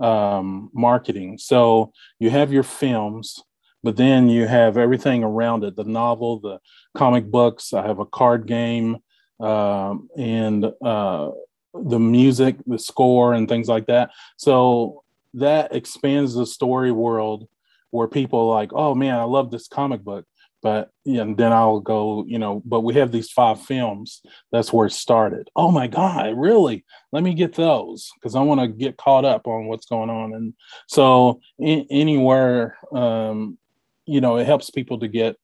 [0.00, 1.38] um, marketing.
[1.38, 3.42] So you have your films,
[3.82, 6.58] but then you have everything around it the novel, the
[6.94, 7.72] comic books.
[7.72, 8.98] I have a card game
[9.40, 11.30] um, and uh,
[11.74, 14.10] the music, the score, and things like that.
[14.36, 17.48] So that expands the story world
[17.90, 20.26] where people like, oh man, I love this comic book.
[20.62, 24.20] But yeah, and then I'll go, you know, but we have these five films.
[24.52, 25.48] That's where it started.
[25.56, 26.84] Oh my God, really?
[27.12, 30.34] Let me get those because I want to get caught up on what's going on.
[30.34, 30.54] And
[30.86, 33.56] so in, anywhere, um,
[34.04, 35.36] you know, it helps people to get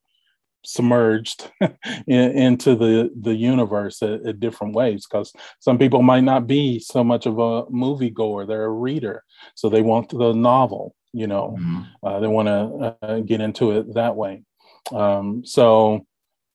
[0.67, 1.51] submerged
[2.07, 6.81] in, into the the universe at, at different ways because some people might not be
[6.81, 9.23] so much of a movie goer they're a reader
[9.55, 11.83] so they want the novel you know mm-hmm.
[12.03, 14.43] uh, they want to uh, get into it that way
[14.93, 16.07] um, so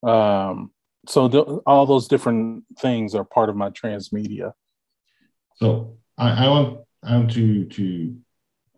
[0.04, 0.72] um,
[1.08, 4.54] so all those different things are part of my transmedia
[5.56, 8.16] so I, I want i want to to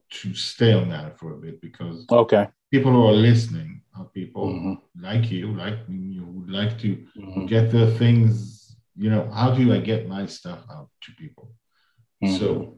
[0.09, 4.47] to stay on that for a bit because okay people who are listening are people
[4.47, 4.73] mm-hmm.
[4.99, 7.45] like you, like me, who would like to mm-hmm.
[7.45, 11.51] get the things, you know, how do I get my stuff out to people?
[12.23, 12.37] Mm-hmm.
[12.37, 12.77] So,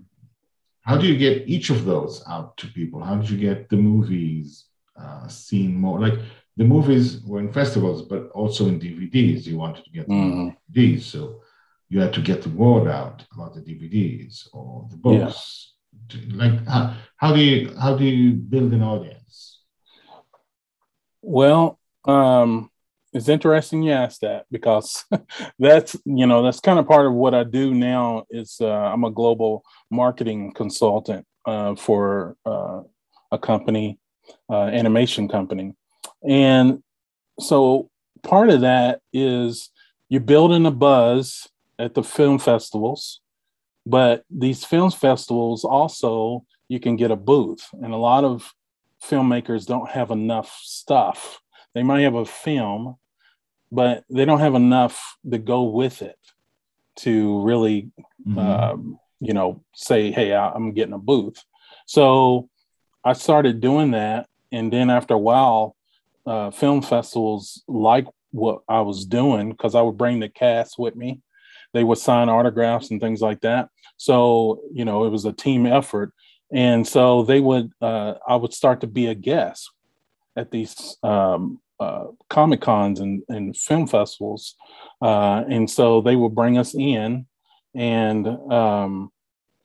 [0.82, 3.02] how do you get each of those out to people?
[3.02, 4.66] How did you get the movies
[5.00, 6.00] uh, seen more?
[6.00, 6.20] Like
[6.58, 9.46] the movies were in festivals, but also in DVDs.
[9.46, 10.50] You wanted to get mm-hmm.
[10.72, 11.41] DVDs, so
[11.89, 15.74] you had to get the word out about the DVDs or the books.
[16.10, 16.20] Yeah.
[16.36, 19.62] Like how, how do you how do you build an audience?
[21.22, 22.70] Well, um,
[23.13, 25.06] it's interesting you asked that because
[25.60, 28.26] that's you know that's kind of part of what I do now.
[28.30, 32.82] Is uh, I'm a global marketing consultant uh, for uh,
[33.32, 34.00] a company,
[34.50, 35.74] uh, animation company,
[36.23, 36.82] and
[37.39, 37.89] so
[38.23, 39.69] part of that is
[40.10, 41.47] you're building a buzz
[41.78, 43.21] at the film festivals,
[43.86, 48.54] but these film festivals also you can get a booth, and a lot of
[49.04, 51.41] filmmakers don't have enough stuff.
[51.73, 52.95] They might have a film,
[53.71, 56.17] but they don't have enough to go with it
[56.97, 57.91] to really,
[58.28, 58.39] mm-hmm.
[58.39, 61.43] um, you know, say, hey, I'm getting a booth.
[61.86, 62.49] So
[63.04, 64.28] I started doing that.
[64.51, 65.75] And then after a while,
[66.26, 70.96] uh, film festivals like what I was doing because I would bring the cast with
[70.96, 71.22] me.
[71.74, 73.70] They would sign autographs and things like that.
[73.98, 76.14] So, you know, it was a team effort
[76.52, 79.72] and so they would uh, i would start to be a guest
[80.36, 84.56] at these um, uh, comic cons and, and, film festivals
[85.02, 87.26] uh, and so they would bring us in
[87.74, 89.12] and um,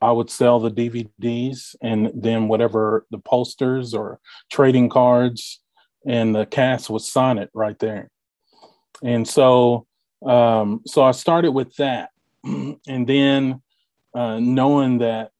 [0.01, 4.19] i would sell the dvds and then whatever the posters or
[4.51, 5.61] trading cards
[6.05, 8.09] and the cast was Sonnet right there
[9.03, 9.85] and so
[10.25, 12.09] um, so i started with that
[12.43, 13.61] and then
[14.13, 15.31] uh, knowing that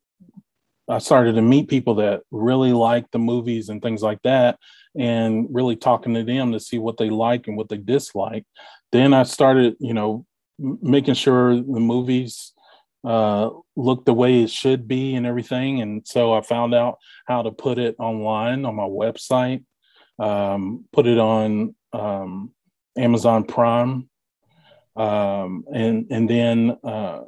[0.91, 4.59] I started to meet people that really like the movies and things like that,
[4.97, 8.45] and really talking to them to see what they like and what they dislike.
[8.91, 10.25] Then I started, you know,
[10.59, 12.51] making sure the movies
[13.05, 15.81] uh, look the way it should be and everything.
[15.81, 19.63] And so I found out how to put it online on my website,
[20.21, 22.51] um, put it on um,
[22.97, 24.09] Amazon Prime,
[24.95, 27.21] um, and and then uh,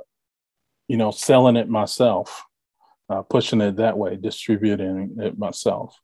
[0.87, 2.45] you know selling it myself
[3.09, 5.95] uh, pushing it that way, distributing it myself.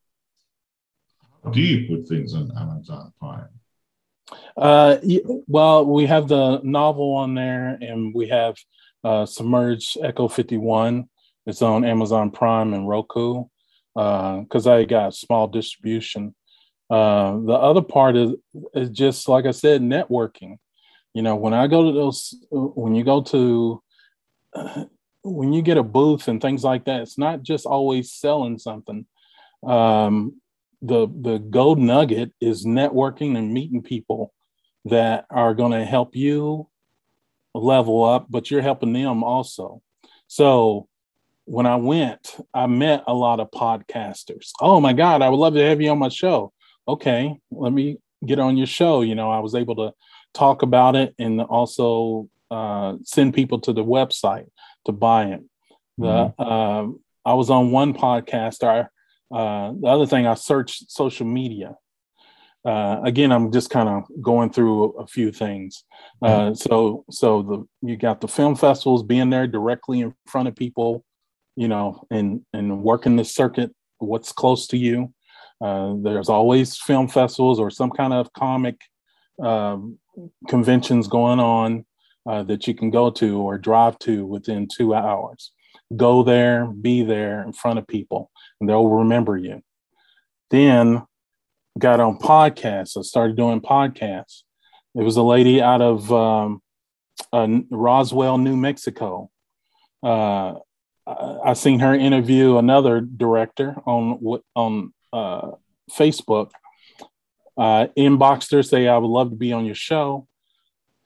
[1.52, 3.48] Do you put things on Amazon Prime?
[4.58, 4.98] Uh,
[5.48, 8.58] well, we have the novel on there, and we have
[9.04, 11.10] uh, Submerged Echo 51.
[11.46, 13.46] It's on Amazon Prime and Roku
[13.96, 16.36] because uh, I got small distribution.
[16.90, 18.32] Uh, the other part is,
[18.74, 20.58] is just like I said, networking.
[21.14, 23.82] You know, when I go to those, when you go to
[25.24, 29.06] when you get a booth and things like that, it's not just always selling something.
[29.66, 30.42] Um,
[30.82, 34.34] the the gold nugget is networking and meeting people
[34.86, 36.68] that are going to help you
[37.54, 39.82] level up, but you're helping them also.
[40.28, 40.88] So
[41.46, 44.52] when I went, I met a lot of podcasters.
[44.62, 46.54] Oh my God, I would love to have you on my show.
[46.90, 49.02] Okay, let me get on your show.
[49.02, 49.94] You know, I was able to
[50.34, 54.48] talk about it and also uh, send people to the website
[54.86, 55.44] to buy it.
[56.00, 56.42] The mm-hmm.
[56.42, 56.88] uh,
[57.30, 58.64] I was on one podcast.
[58.64, 58.90] Or,
[59.32, 61.76] uh, the other thing, I searched social media.
[62.66, 65.84] Uh, again, I'm just kind of going through a, a few things.
[66.24, 66.54] Uh, mm-hmm.
[66.56, 71.06] So, so the you got the film festivals being there directly in front of people,
[71.56, 73.76] you know, and and working the circuit.
[74.00, 75.14] What's close to you?
[75.62, 78.80] Uh, there's always film festivals or some kind of comic
[79.44, 79.98] um,
[80.48, 81.86] conventions going on
[82.28, 85.52] uh, that you can go to or drive to within two hours.
[85.96, 88.30] go there, be there in front of people,
[88.60, 89.62] and they'll remember you.
[90.52, 91.06] Then
[91.78, 92.98] got on podcasts.
[92.98, 94.44] I started doing podcasts.
[94.96, 96.62] There was a lady out of um,
[97.32, 99.30] uh, Roswell, New Mexico.
[100.04, 100.56] Uh,
[101.08, 105.52] I seen her interview another director on on uh,
[105.92, 106.52] Facebook.
[107.58, 110.28] Uh, inboxed her, say I would love to be on your show.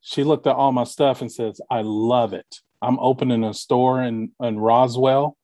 [0.01, 2.61] She looked at all my stuff and says, "I love it.
[2.81, 5.37] I'm opening a store in in Roswell,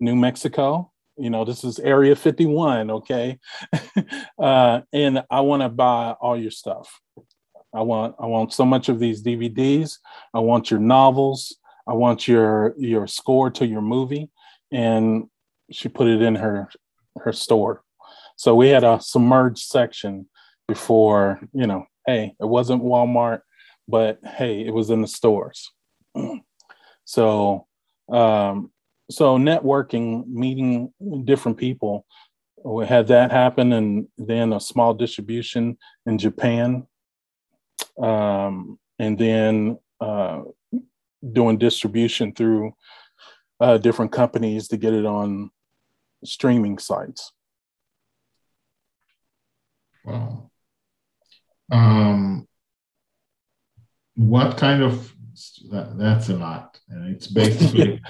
[0.00, 0.90] New Mexico.
[1.16, 3.38] You know, this is Area 51, okay?
[4.38, 7.00] uh, and I want to buy all your stuff.
[7.72, 9.98] I want I want so much of these DVDs.
[10.32, 11.56] I want your novels.
[11.86, 14.30] I want your your score to your movie.
[14.72, 15.28] And
[15.70, 16.68] she put it in her
[17.18, 17.83] her store.
[18.36, 20.28] So we had a submerged section
[20.66, 23.40] before, you know, hey, it wasn't Walmart,
[23.88, 25.70] but hey, it was in the stores.
[27.04, 27.66] so
[28.10, 28.70] um
[29.10, 30.92] so networking, meeting
[31.24, 32.06] different people,
[32.64, 35.76] we had that happen, and then a small distribution
[36.06, 36.86] in Japan,
[38.02, 40.40] um, and then uh,
[41.32, 42.74] doing distribution through
[43.60, 45.50] uh, different companies to get it on
[46.24, 47.32] streaming sites.
[50.04, 50.50] Wow.
[51.70, 52.46] Um,
[54.16, 55.12] what kind of
[55.70, 58.00] that, that's a lot, and it's basically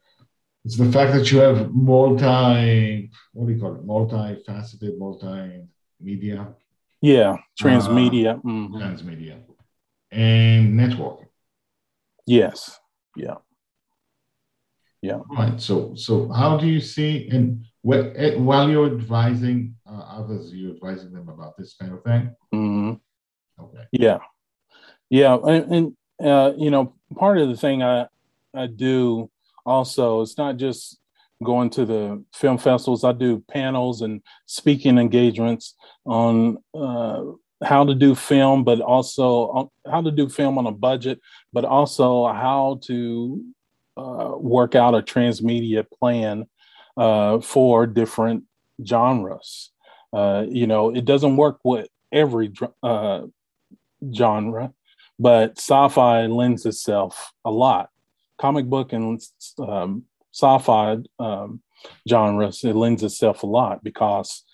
[0.64, 3.84] it's the fact that you have multi what do you call it?
[3.84, 6.54] Multi-faceted multimedia.
[7.00, 8.38] Yeah transmedia.
[8.38, 8.76] Uh, mm-hmm.
[8.76, 9.42] transmedia.
[10.10, 11.26] And networking
[12.26, 12.78] yes.
[13.16, 13.36] Yeah.
[15.00, 15.20] Yeah.
[15.30, 15.60] Right.
[15.60, 19.74] So so how do you see and eh, while you're advising
[20.04, 22.34] others you're advising them about this kind of thing?
[22.54, 23.62] Mm-hmm.
[23.62, 23.84] okay.
[23.92, 24.18] Yeah.
[25.10, 28.06] Yeah and, and uh, you know part of the thing i
[28.54, 29.30] i do
[29.66, 30.98] also it's not just
[31.42, 35.74] going to the film festivals i do panels and speaking engagements
[36.06, 37.22] on uh,
[37.64, 41.20] how to do film but also how to do film on a budget
[41.52, 43.44] but also how to
[43.96, 46.46] uh, work out a transmedia plan
[46.96, 48.44] uh, for different
[48.86, 49.71] genres
[50.12, 52.52] uh, you know it doesn't work with every
[52.82, 53.22] uh,
[54.14, 54.72] genre
[55.18, 57.90] but sci-fi lends itself a lot
[58.38, 59.20] comic book and
[59.60, 61.62] um, sci-fi um,
[62.08, 64.44] genres, it lends itself a lot because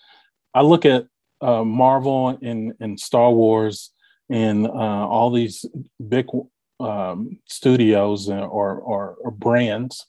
[0.53, 1.05] I look at
[1.41, 3.91] uh, Marvel and, and Star Wars
[4.29, 5.65] and uh, all these
[6.07, 6.27] big
[6.79, 10.05] um, studios or, or, or brands,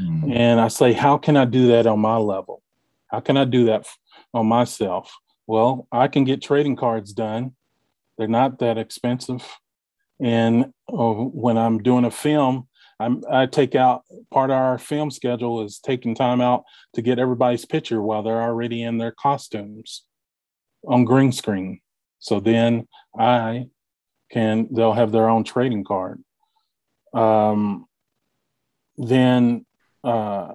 [0.00, 0.34] mm.
[0.34, 2.62] and I say, how can I do that on my level?
[3.08, 3.86] How can I do that
[4.32, 5.12] on myself?
[5.46, 7.56] Well, I can get trading cards done.
[8.16, 9.46] They're not that expensive.
[10.22, 12.68] And uh, when I'm doing a film,
[13.00, 16.64] I'm, I take out part of our film schedule is taking time out
[16.94, 20.04] to get everybody's picture while they're already in their costumes
[20.86, 21.80] on green screen.
[22.18, 22.86] So then
[23.18, 23.68] I
[24.30, 26.22] can, they'll have their own trading card.
[27.14, 27.86] Um,
[28.98, 29.64] then
[30.04, 30.52] uh,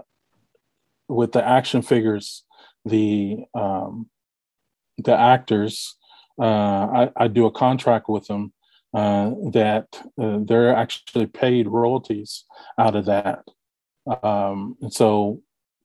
[1.09, 2.44] with the action figures,
[2.85, 4.09] the um,
[4.97, 5.95] the actors,
[6.39, 8.53] uh, I, I do a contract with them
[8.93, 9.87] uh, that
[10.21, 12.45] uh, they're actually paid royalties
[12.79, 13.43] out of that.
[14.23, 15.41] Um, and so,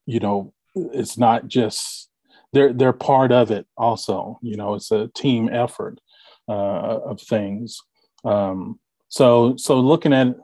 [0.07, 2.09] you know, it's not just
[2.53, 3.66] they're they're part of it.
[3.76, 6.01] Also, you know, it's a team effort
[6.48, 7.80] uh, of things.
[8.24, 8.78] Um,
[9.09, 10.36] so, so looking at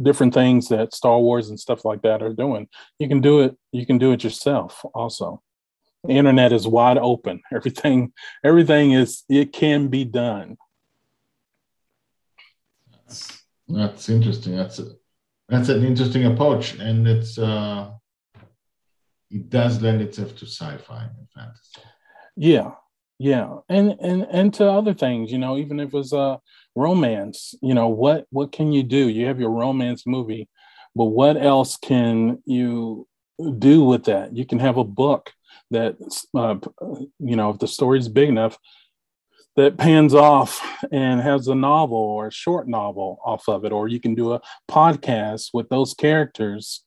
[0.00, 2.66] different things that Star Wars and stuff like that are doing,
[2.98, 3.56] you can do it.
[3.72, 4.82] You can do it yourself.
[4.94, 5.42] Also,
[6.06, 7.40] the internet is wide open.
[7.52, 8.12] Everything,
[8.44, 10.56] everything is it can be done
[13.68, 14.56] that's interesting.
[14.56, 14.92] That's a,
[15.48, 17.90] that's an interesting approach, and it's uh,
[19.30, 21.80] it does lend itself to sci-fi and fantasy.
[22.36, 22.72] Yeah,
[23.18, 26.40] yeah, and and and to other things, you know, even if it was a
[26.74, 29.08] romance, you know, what what can you do?
[29.08, 30.48] You have your romance movie,
[30.94, 33.06] but what else can you
[33.58, 34.36] do with that?
[34.36, 35.32] You can have a book
[35.70, 35.96] that,
[36.34, 36.56] uh,
[37.18, 38.58] you know, if the story's big enough,
[39.56, 40.60] that pans off
[40.92, 44.32] and has a novel or a short novel off of it, or you can do
[44.32, 44.40] a
[44.70, 46.84] podcast with those characters,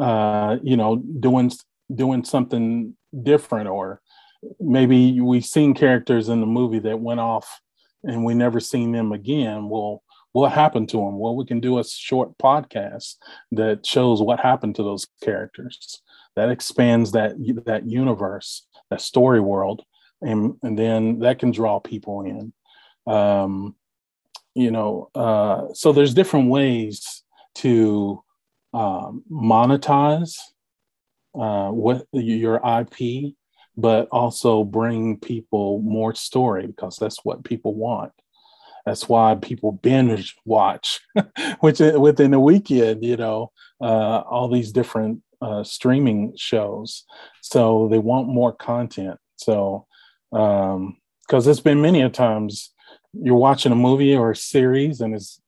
[0.00, 1.50] uh, you know, doing
[1.94, 4.00] doing something different, or
[4.60, 7.60] maybe we've seen characters in the movie that went off
[8.04, 9.68] and we never seen them again.
[9.68, 10.02] Well,
[10.32, 11.18] what happened to them?
[11.18, 13.16] Well, we can do a short podcast
[13.52, 16.02] that shows what happened to those characters.
[16.36, 17.34] That expands that
[17.66, 19.84] that universe, that story world,
[20.20, 22.52] and, and then that can draw people in.
[23.12, 23.74] Um,
[24.54, 27.22] you know, uh, so there's different ways
[27.56, 28.22] to
[28.74, 30.36] um, monetize
[31.34, 33.34] uh, what your IP,
[33.76, 38.12] but also bring people more story because that's what people want.
[38.84, 41.00] That's why people binge watch,
[41.60, 47.04] which within a weekend, you know, uh, all these different uh, streaming shows.
[47.40, 49.18] So they want more content.
[49.36, 49.86] So,
[50.30, 50.96] because um,
[51.28, 52.72] it's been many a times
[53.12, 55.40] you're watching a movie or a series and it's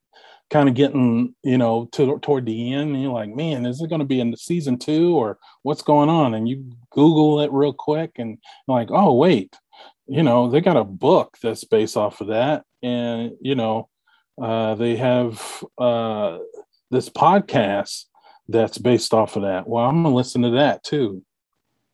[0.51, 3.89] kind of getting you know to toward the end and you're like man is it
[3.89, 7.51] going to be in the season two or what's going on and you google it
[7.51, 8.37] real quick and
[8.69, 9.57] like oh wait
[10.07, 13.89] you know they got a book that's based off of that and you know
[14.41, 16.39] uh, they have uh,
[16.91, 18.05] this podcast
[18.49, 19.69] that's based off of that.
[19.69, 21.25] Well i'm gonna listen to that too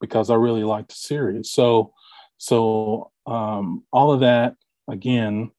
[0.01, 1.51] because i really like the series.
[1.51, 1.93] So
[2.39, 4.57] so um, all of that
[4.89, 5.51] again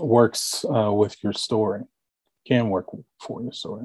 [0.00, 1.82] works uh, with your story.
[2.46, 2.86] Can work
[3.20, 3.84] for your story.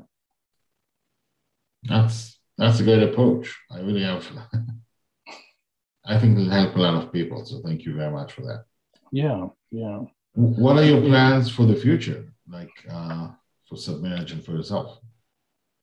[1.83, 3.53] That's that's a good approach.
[3.69, 4.25] I really have
[6.07, 8.65] i think it'll help a lot of people so thank you very much for that.
[9.11, 10.01] Yeah yeah.
[10.33, 12.25] What are your plans for the future?
[12.47, 13.29] Like uh,
[13.67, 14.99] for submerge and for yourself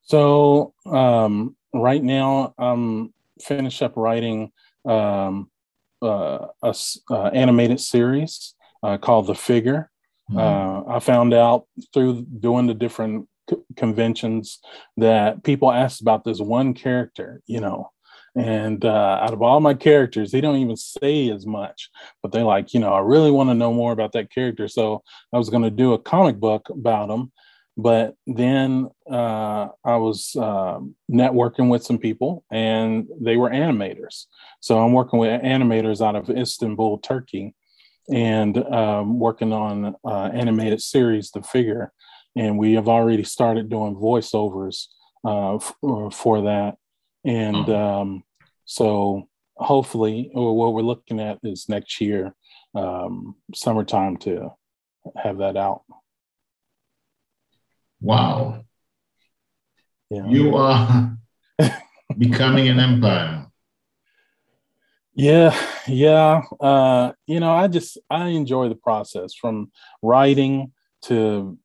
[0.03, 4.53] so um, right now i'm finished up writing
[4.85, 5.51] um,
[6.03, 6.75] uh, a
[7.11, 9.91] uh, animated series uh, called the figure
[10.31, 10.91] Mm-hmm.
[10.91, 14.61] Uh, I found out through doing the different c- conventions
[14.97, 17.91] that people asked about this one character, you know,
[18.35, 21.91] and uh, out of all my characters, they don't even say as much,
[22.23, 24.69] but they're like, you know, I really want to know more about that character.
[24.69, 27.31] So I was going to do a comic book about them.
[27.83, 30.79] But then uh, I was uh,
[31.11, 34.27] networking with some people and they were animators.
[34.61, 37.55] So I'm working with animators out of Istanbul, Turkey
[38.09, 41.93] and um, working on uh, animated series, The Figure.
[42.37, 44.87] And we have already started doing voiceovers
[45.25, 46.77] uh, f- uh, for that.
[47.25, 48.23] And um,
[48.65, 52.35] so hopefully, what we're looking at is next year,
[52.75, 54.51] um, summertime, to
[55.17, 55.83] have that out.
[58.03, 58.65] Wow.
[60.11, 60.27] Yeah.
[60.29, 61.17] You are
[62.19, 63.47] becoming an empire.
[65.15, 66.43] Yeah, yeah.
[66.59, 69.71] Uh, you know, I just I enjoy the process from
[70.03, 70.73] writing
[71.03, 71.59] to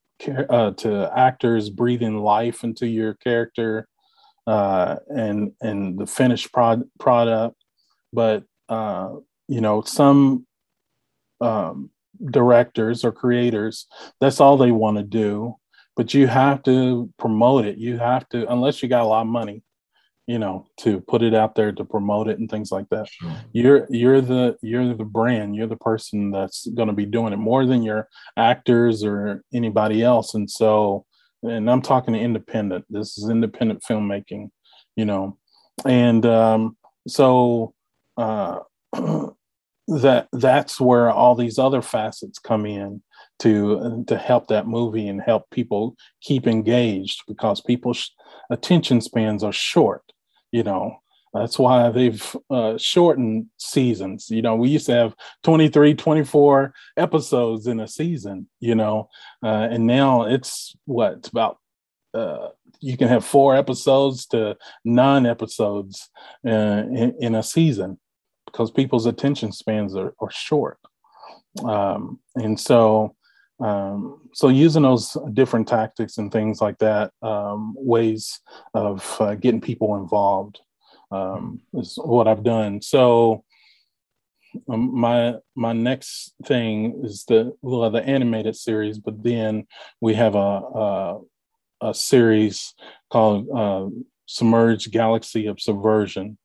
[0.50, 3.88] uh, to actors breathing life into your character
[4.46, 7.56] uh, and and the finished prod- product.
[8.12, 9.16] But uh,
[9.48, 10.46] you know, some
[11.40, 11.90] um,
[12.22, 13.86] directors or creators,
[14.20, 15.56] that's all they want to do.
[15.98, 17.76] But you have to promote it.
[17.76, 19.62] You have to, unless you got a lot of money,
[20.26, 23.08] you know to put it out there to promote it and things like that.
[23.08, 23.32] Sure.
[23.52, 25.56] you're you're the you're the brand.
[25.56, 30.02] You're the person that's going to be doing it more than your actors or anybody
[30.02, 30.34] else.
[30.34, 31.06] And so
[31.42, 32.84] and i'm talking independent.
[32.90, 34.50] This is independent filmmaking
[34.98, 35.38] you know.
[35.86, 36.76] And um,
[37.06, 37.72] so
[38.18, 38.58] uh,
[39.88, 43.02] that that's where all these other facets come in
[43.40, 48.10] to to help that movie and help people keep engaged because people's
[48.50, 50.02] attention spans are short
[50.50, 50.98] you know?
[51.34, 54.30] That's why they've uh, shortened seasons.
[54.30, 55.14] You know we used to have
[55.44, 59.08] 23 24 episodes in a season you know?
[59.42, 61.58] Uh, and now it's what it's about
[62.14, 62.48] uh,
[62.80, 66.08] you can have four episodes to nine episodes
[66.46, 67.98] uh, in, in, a season
[68.50, 70.78] because people's attention spans are, are short
[71.64, 73.14] um, and so
[73.60, 78.40] um, so using those different tactics and things like that, um, ways
[78.74, 80.60] of uh, getting people involved
[81.10, 82.80] um, is what I've done.
[82.80, 83.44] So
[84.68, 89.66] um, my my next thing is the well, the animated series, but then
[90.00, 91.20] we have a a,
[91.80, 92.74] a series
[93.10, 93.88] called uh,
[94.26, 96.38] Submerged Galaxy of Subversion,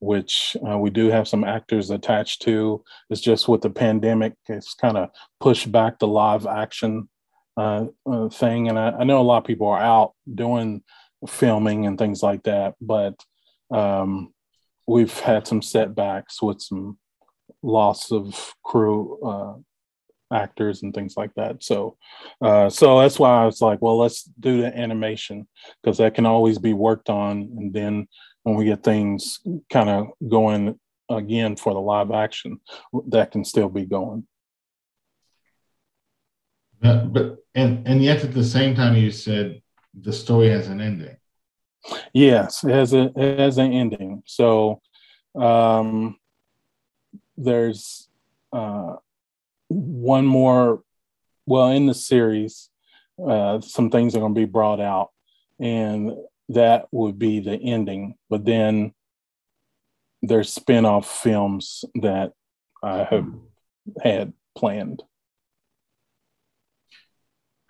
[0.00, 2.84] which uh, we do have some actors attached to.
[3.10, 7.08] It's just with the pandemic, it's kind of pushed back the live action
[7.56, 8.68] uh, uh, thing.
[8.68, 10.82] And I, I, know a lot of people are out doing
[11.28, 13.14] filming and things like that, but
[13.70, 14.34] um,
[14.86, 16.98] we've had some setbacks with some
[17.62, 19.54] loss of crew uh,
[20.34, 21.62] actors and things like that.
[21.62, 21.96] So,
[22.40, 25.46] uh, so that's why I was like, well, let's do the animation
[25.82, 28.08] because that can always be worked on, and then
[28.44, 29.40] when we get things
[29.70, 30.78] kind of going
[31.10, 32.60] again for the live action,
[33.08, 34.26] that can still be going.
[36.80, 39.62] But, but and and yet at the same time, you said
[39.98, 41.16] the story has an ending.
[42.12, 44.22] Yes, it has a it has an ending.
[44.26, 44.82] So
[45.34, 46.18] um,
[47.36, 48.08] there's
[48.52, 48.96] uh,
[49.68, 50.82] one more.
[51.46, 52.70] Well, in the series,
[53.22, 55.10] uh, some things are going to be brought out,
[55.58, 56.12] and
[56.50, 58.16] that would be the ending.
[58.30, 58.92] But then
[60.22, 62.32] there's spin-off films that
[62.82, 63.26] I have
[64.02, 65.02] had planned.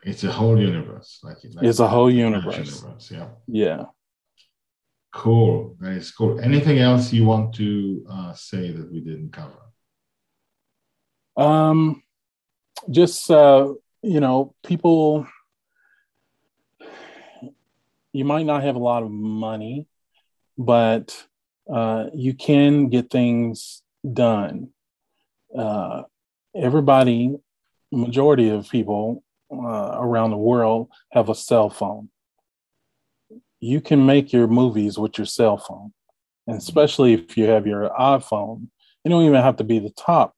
[0.03, 1.21] It's a whole universe.
[1.23, 2.83] Like, like it's a whole universe.
[2.83, 3.11] universe.
[3.11, 3.29] Yeah.
[3.47, 3.85] Yeah.
[5.13, 5.77] Cool.
[5.81, 6.41] That is cool.
[6.41, 9.61] Anything else you want to uh, say that we didn't cover?
[11.37, 12.03] Um,
[12.91, 13.73] just uh,
[14.03, 15.27] you know, people.
[18.15, 19.89] You might not have a lot of money,
[20.57, 21.27] but
[21.69, 24.69] uh, you can get things done.
[25.57, 26.03] Uh,
[26.55, 27.37] everybody,
[27.91, 32.09] majority of people uh, around the world have a cell phone.
[33.59, 35.93] You can make your movies with your cell phone,
[36.47, 38.69] and especially if you have your iPhone.
[39.03, 40.35] You don't even have to be the top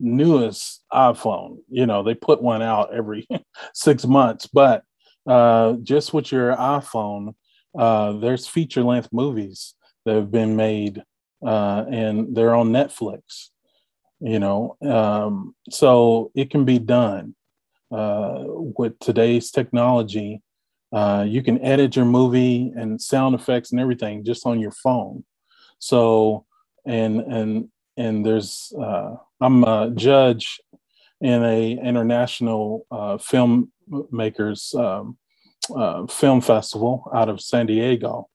[0.00, 1.58] newest iPhone.
[1.70, 3.28] You know, they put one out every
[3.74, 4.82] six months, but
[5.26, 7.34] uh, just with your iPhone,
[7.78, 11.02] uh, there's feature length movies that have been made
[11.44, 13.48] uh, and they're on Netflix.
[14.20, 17.34] You know, um, so it can be done
[17.90, 20.42] uh, with today's technology.
[20.92, 25.24] Uh, you can edit your movie and sound effects and everything just on your phone.
[25.80, 26.46] So,
[26.86, 30.60] and and and there's uh, I'm a judge
[31.20, 33.18] in a international uh,
[33.90, 35.16] filmmakers um,
[35.74, 38.28] uh, film festival out of San Diego,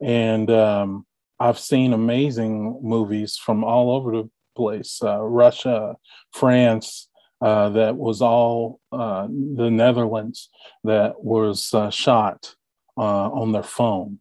[0.00, 1.06] and um,
[1.38, 5.96] I've seen amazing movies from all over the place, uh, Russia,
[6.32, 7.08] France.
[7.42, 10.50] Uh, that was all uh, the Netherlands
[10.84, 12.54] that was shot
[12.98, 14.20] on their phone.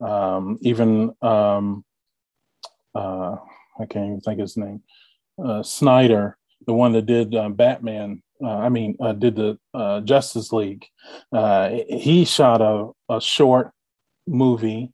[0.00, 1.84] Um, even um,
[3.80, 4.82] I can't even think his name.
[5.42, 6.36] Uh, Snyder,
[6.66, 10.86] the one that did uh, Batman, uh, I mean, uh, did the uh, Justice League.
[11.32, 13.72] Uh, he shot a, a short
[14.26, 14.92] movie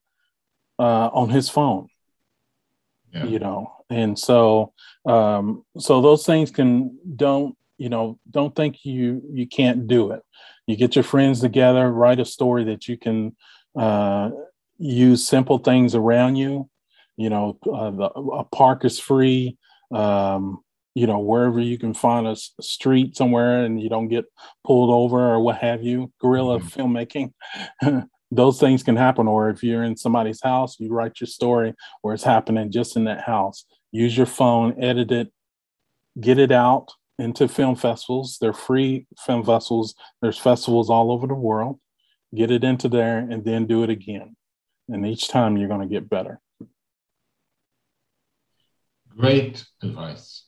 [0.78, 1.88] on his phone.
[3.12, 3.24] Yeah.
[3.24, 4.72] You know, and so
[5.06, 10.22] um, so those things can don't you know don't think you you can't do it.
[10.66, 13.34] You get your friends together, write a story that you can
[14.78, 16.68] use simple things around you
[17.16, 19.56] you know, uh, the, a park is free.
[19.90, 20.62] Um,
[20.96, 24.24] you know, wherever you can find a, street somewhere and you don't get
[24.64, 26.80] pulled over or what have you, guerrilla mm-hmm.
[26.80, 29.28] filmmaking, those things can happen.
[29.28, 33.04] Or if you're in somebody's house, you write your story where it's happening just in
[33.04, 33.66] that house.
[33.92, 35.30] Use your phone, edit it,
[36.18, 36.88] get it out
[37.18, 38.38] into film festivals.
[38.40, 39.94] They're free film festivals.
[40.22, 41.78] There's festivals all over the world.
[42.34, 44.34] Get it into there and then do it again.
[44.88, 46.40] And each time you're going to get better.
[49.14, 50.45] Great advice.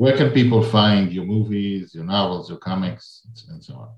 [0.00, 3.20] Where can people find your movies, your novels, your comics,
[3.50, 3.92] and so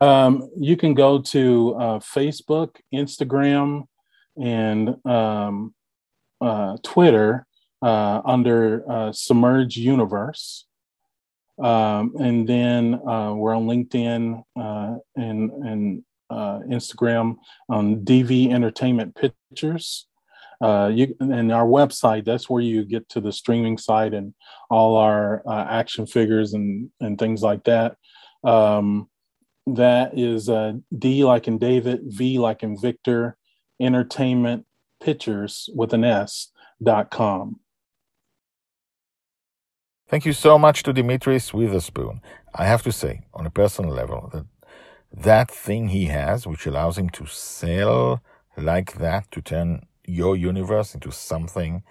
[0.00, 0.06] on?
[0.06, 3.86] Um, you can go to uh, Facebook, Instagram,
[4.38, 5.74] and um,
[6.42, 7.46] uh, Twitter
[7.80, 10.66] uh, under uh, Submerge Universe.
[11.58, 17.36] Um, and then uh, we're on LinkedIn uh, and, and Instagram
[17.70, 20.08] on DV Entertainment Pictures
[20.60, 24.34] uh, you and our website that's where you get to the streaming site and
[24.70, 27.96] all our uh, action figures and and things like that.
[28.44, 29.08] Um,
[29.66, 33.36] that is uh, d like in david v like in victor
[33.80, 34.64] entertainment
[35.00, 36.52] pictures with an s
[36.82, 37.60] dot com.
[40.08, 42.20] Thank you so much to dimitris witherspoon.
[42.54, 44.46] I have to say on a personal level that
[45.12, 48.22] that thing he has which allows him to sell
[48.56, 51.82] like that to turn your universe into something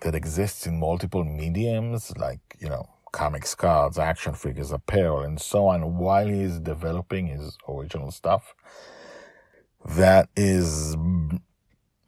[0.00, 5.66] that exists in multiple mediums, like, you know, comics, cards, action figures, apparel, and so
[5.66, 8.54] on, while he's developing his original stuff.
[9.84, 10.96] That is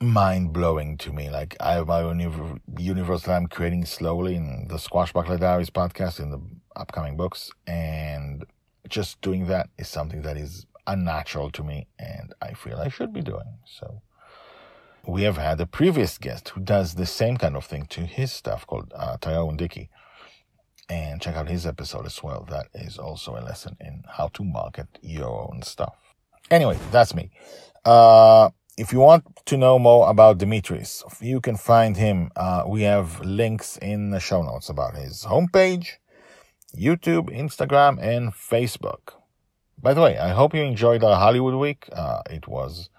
[0.01, 1.29] mind blowing to me.
[1.29, 6.21] Like, I have my own universe that I'm creating slowly in the Squashbuckler Diaries podcast,
[6.21, 6.41] in the
[6.77, 8.45] upcoming books, and
[8.89, 13.13] just doing that is something that is unnatural to me, and I feel I should
[13.13, 13.59] be doing.
[13.65, 14.03] So,
[15.07, 18.33] we have had a previous guest who does the same kind of thing to his
[18.33, 19.17] stuff called uh,
[19.57, 19.91] Dickey.
[20.89, 22.47] And check out his episode as well.
[22.51, 25.95] That is also a lesson in how to market your own stuff.
[26.51, 27.31] Anyway, that's me.
[27.85, 32.31] Uh, if you want to know more about Dimitris, you can find him.
[32.37, 35.93] Uh, we have links in the show notes about his homepage,
[36.77, 39.15] YouTube, Instagram, and Facebook.
[39.81, 41.89] By the way, I hope you enjoyed our Hollywood week.
[41.93, 42.91] Uh, it was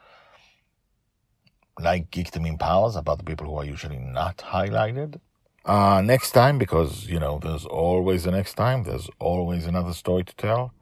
[1.80, 5.20] like Geekdom Empowers about the people who are usually not highlighted.
[5.66, 10.24] Uh, next time, because, you know, there's always the next time, there's always another story
[10.24, 10.74] to tell.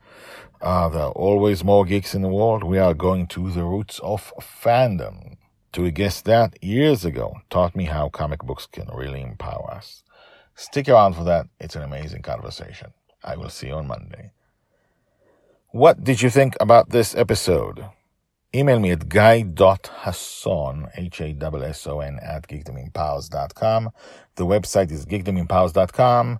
[0.61, 2.63] Are there are always more geeks in the world?
[2.63, 5.37] We are going to the roots of fandom.
[5.73, 10.03] To a guest that years ago taught me how comic books can really empower us.
[10.55, 11.47] Stick around for that.
[11.59, 12.93] It's an amazing conversation.
[13.23, 14.31] I will see you on Monday.
[15.71, 17.85] What did you think about this episode?
[18.55, 23.89] Email me at guy.hasson, H-A-S-S-O-N, at geekdomempowers.com.
[24.35, 26.39] The website is geekdomempowers.com.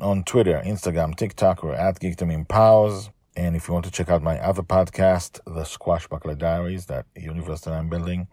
[0.00, 3.10] On Twitter, Instagram, TikTok, or at geekdomempowers.
[3.36, 7.60] And if you want to check out my other podcast, The Squashbuckler Diaries, that universe
[7.62, 8.28] that I'm building,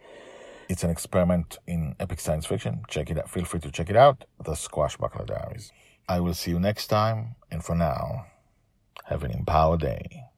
[0.70, 2.84] it's an experiment in epic science fiction.
[2.88, 3.30] Check it out.
[3.30, 4.24] Feel free to check it out.
[4.42, 5.74] The Squashbuckler Diaries.
[6.08, 7.36] I will see you next time.
[7.52, 8.28] And for now,
[9.08, 10.31] have an empowered day.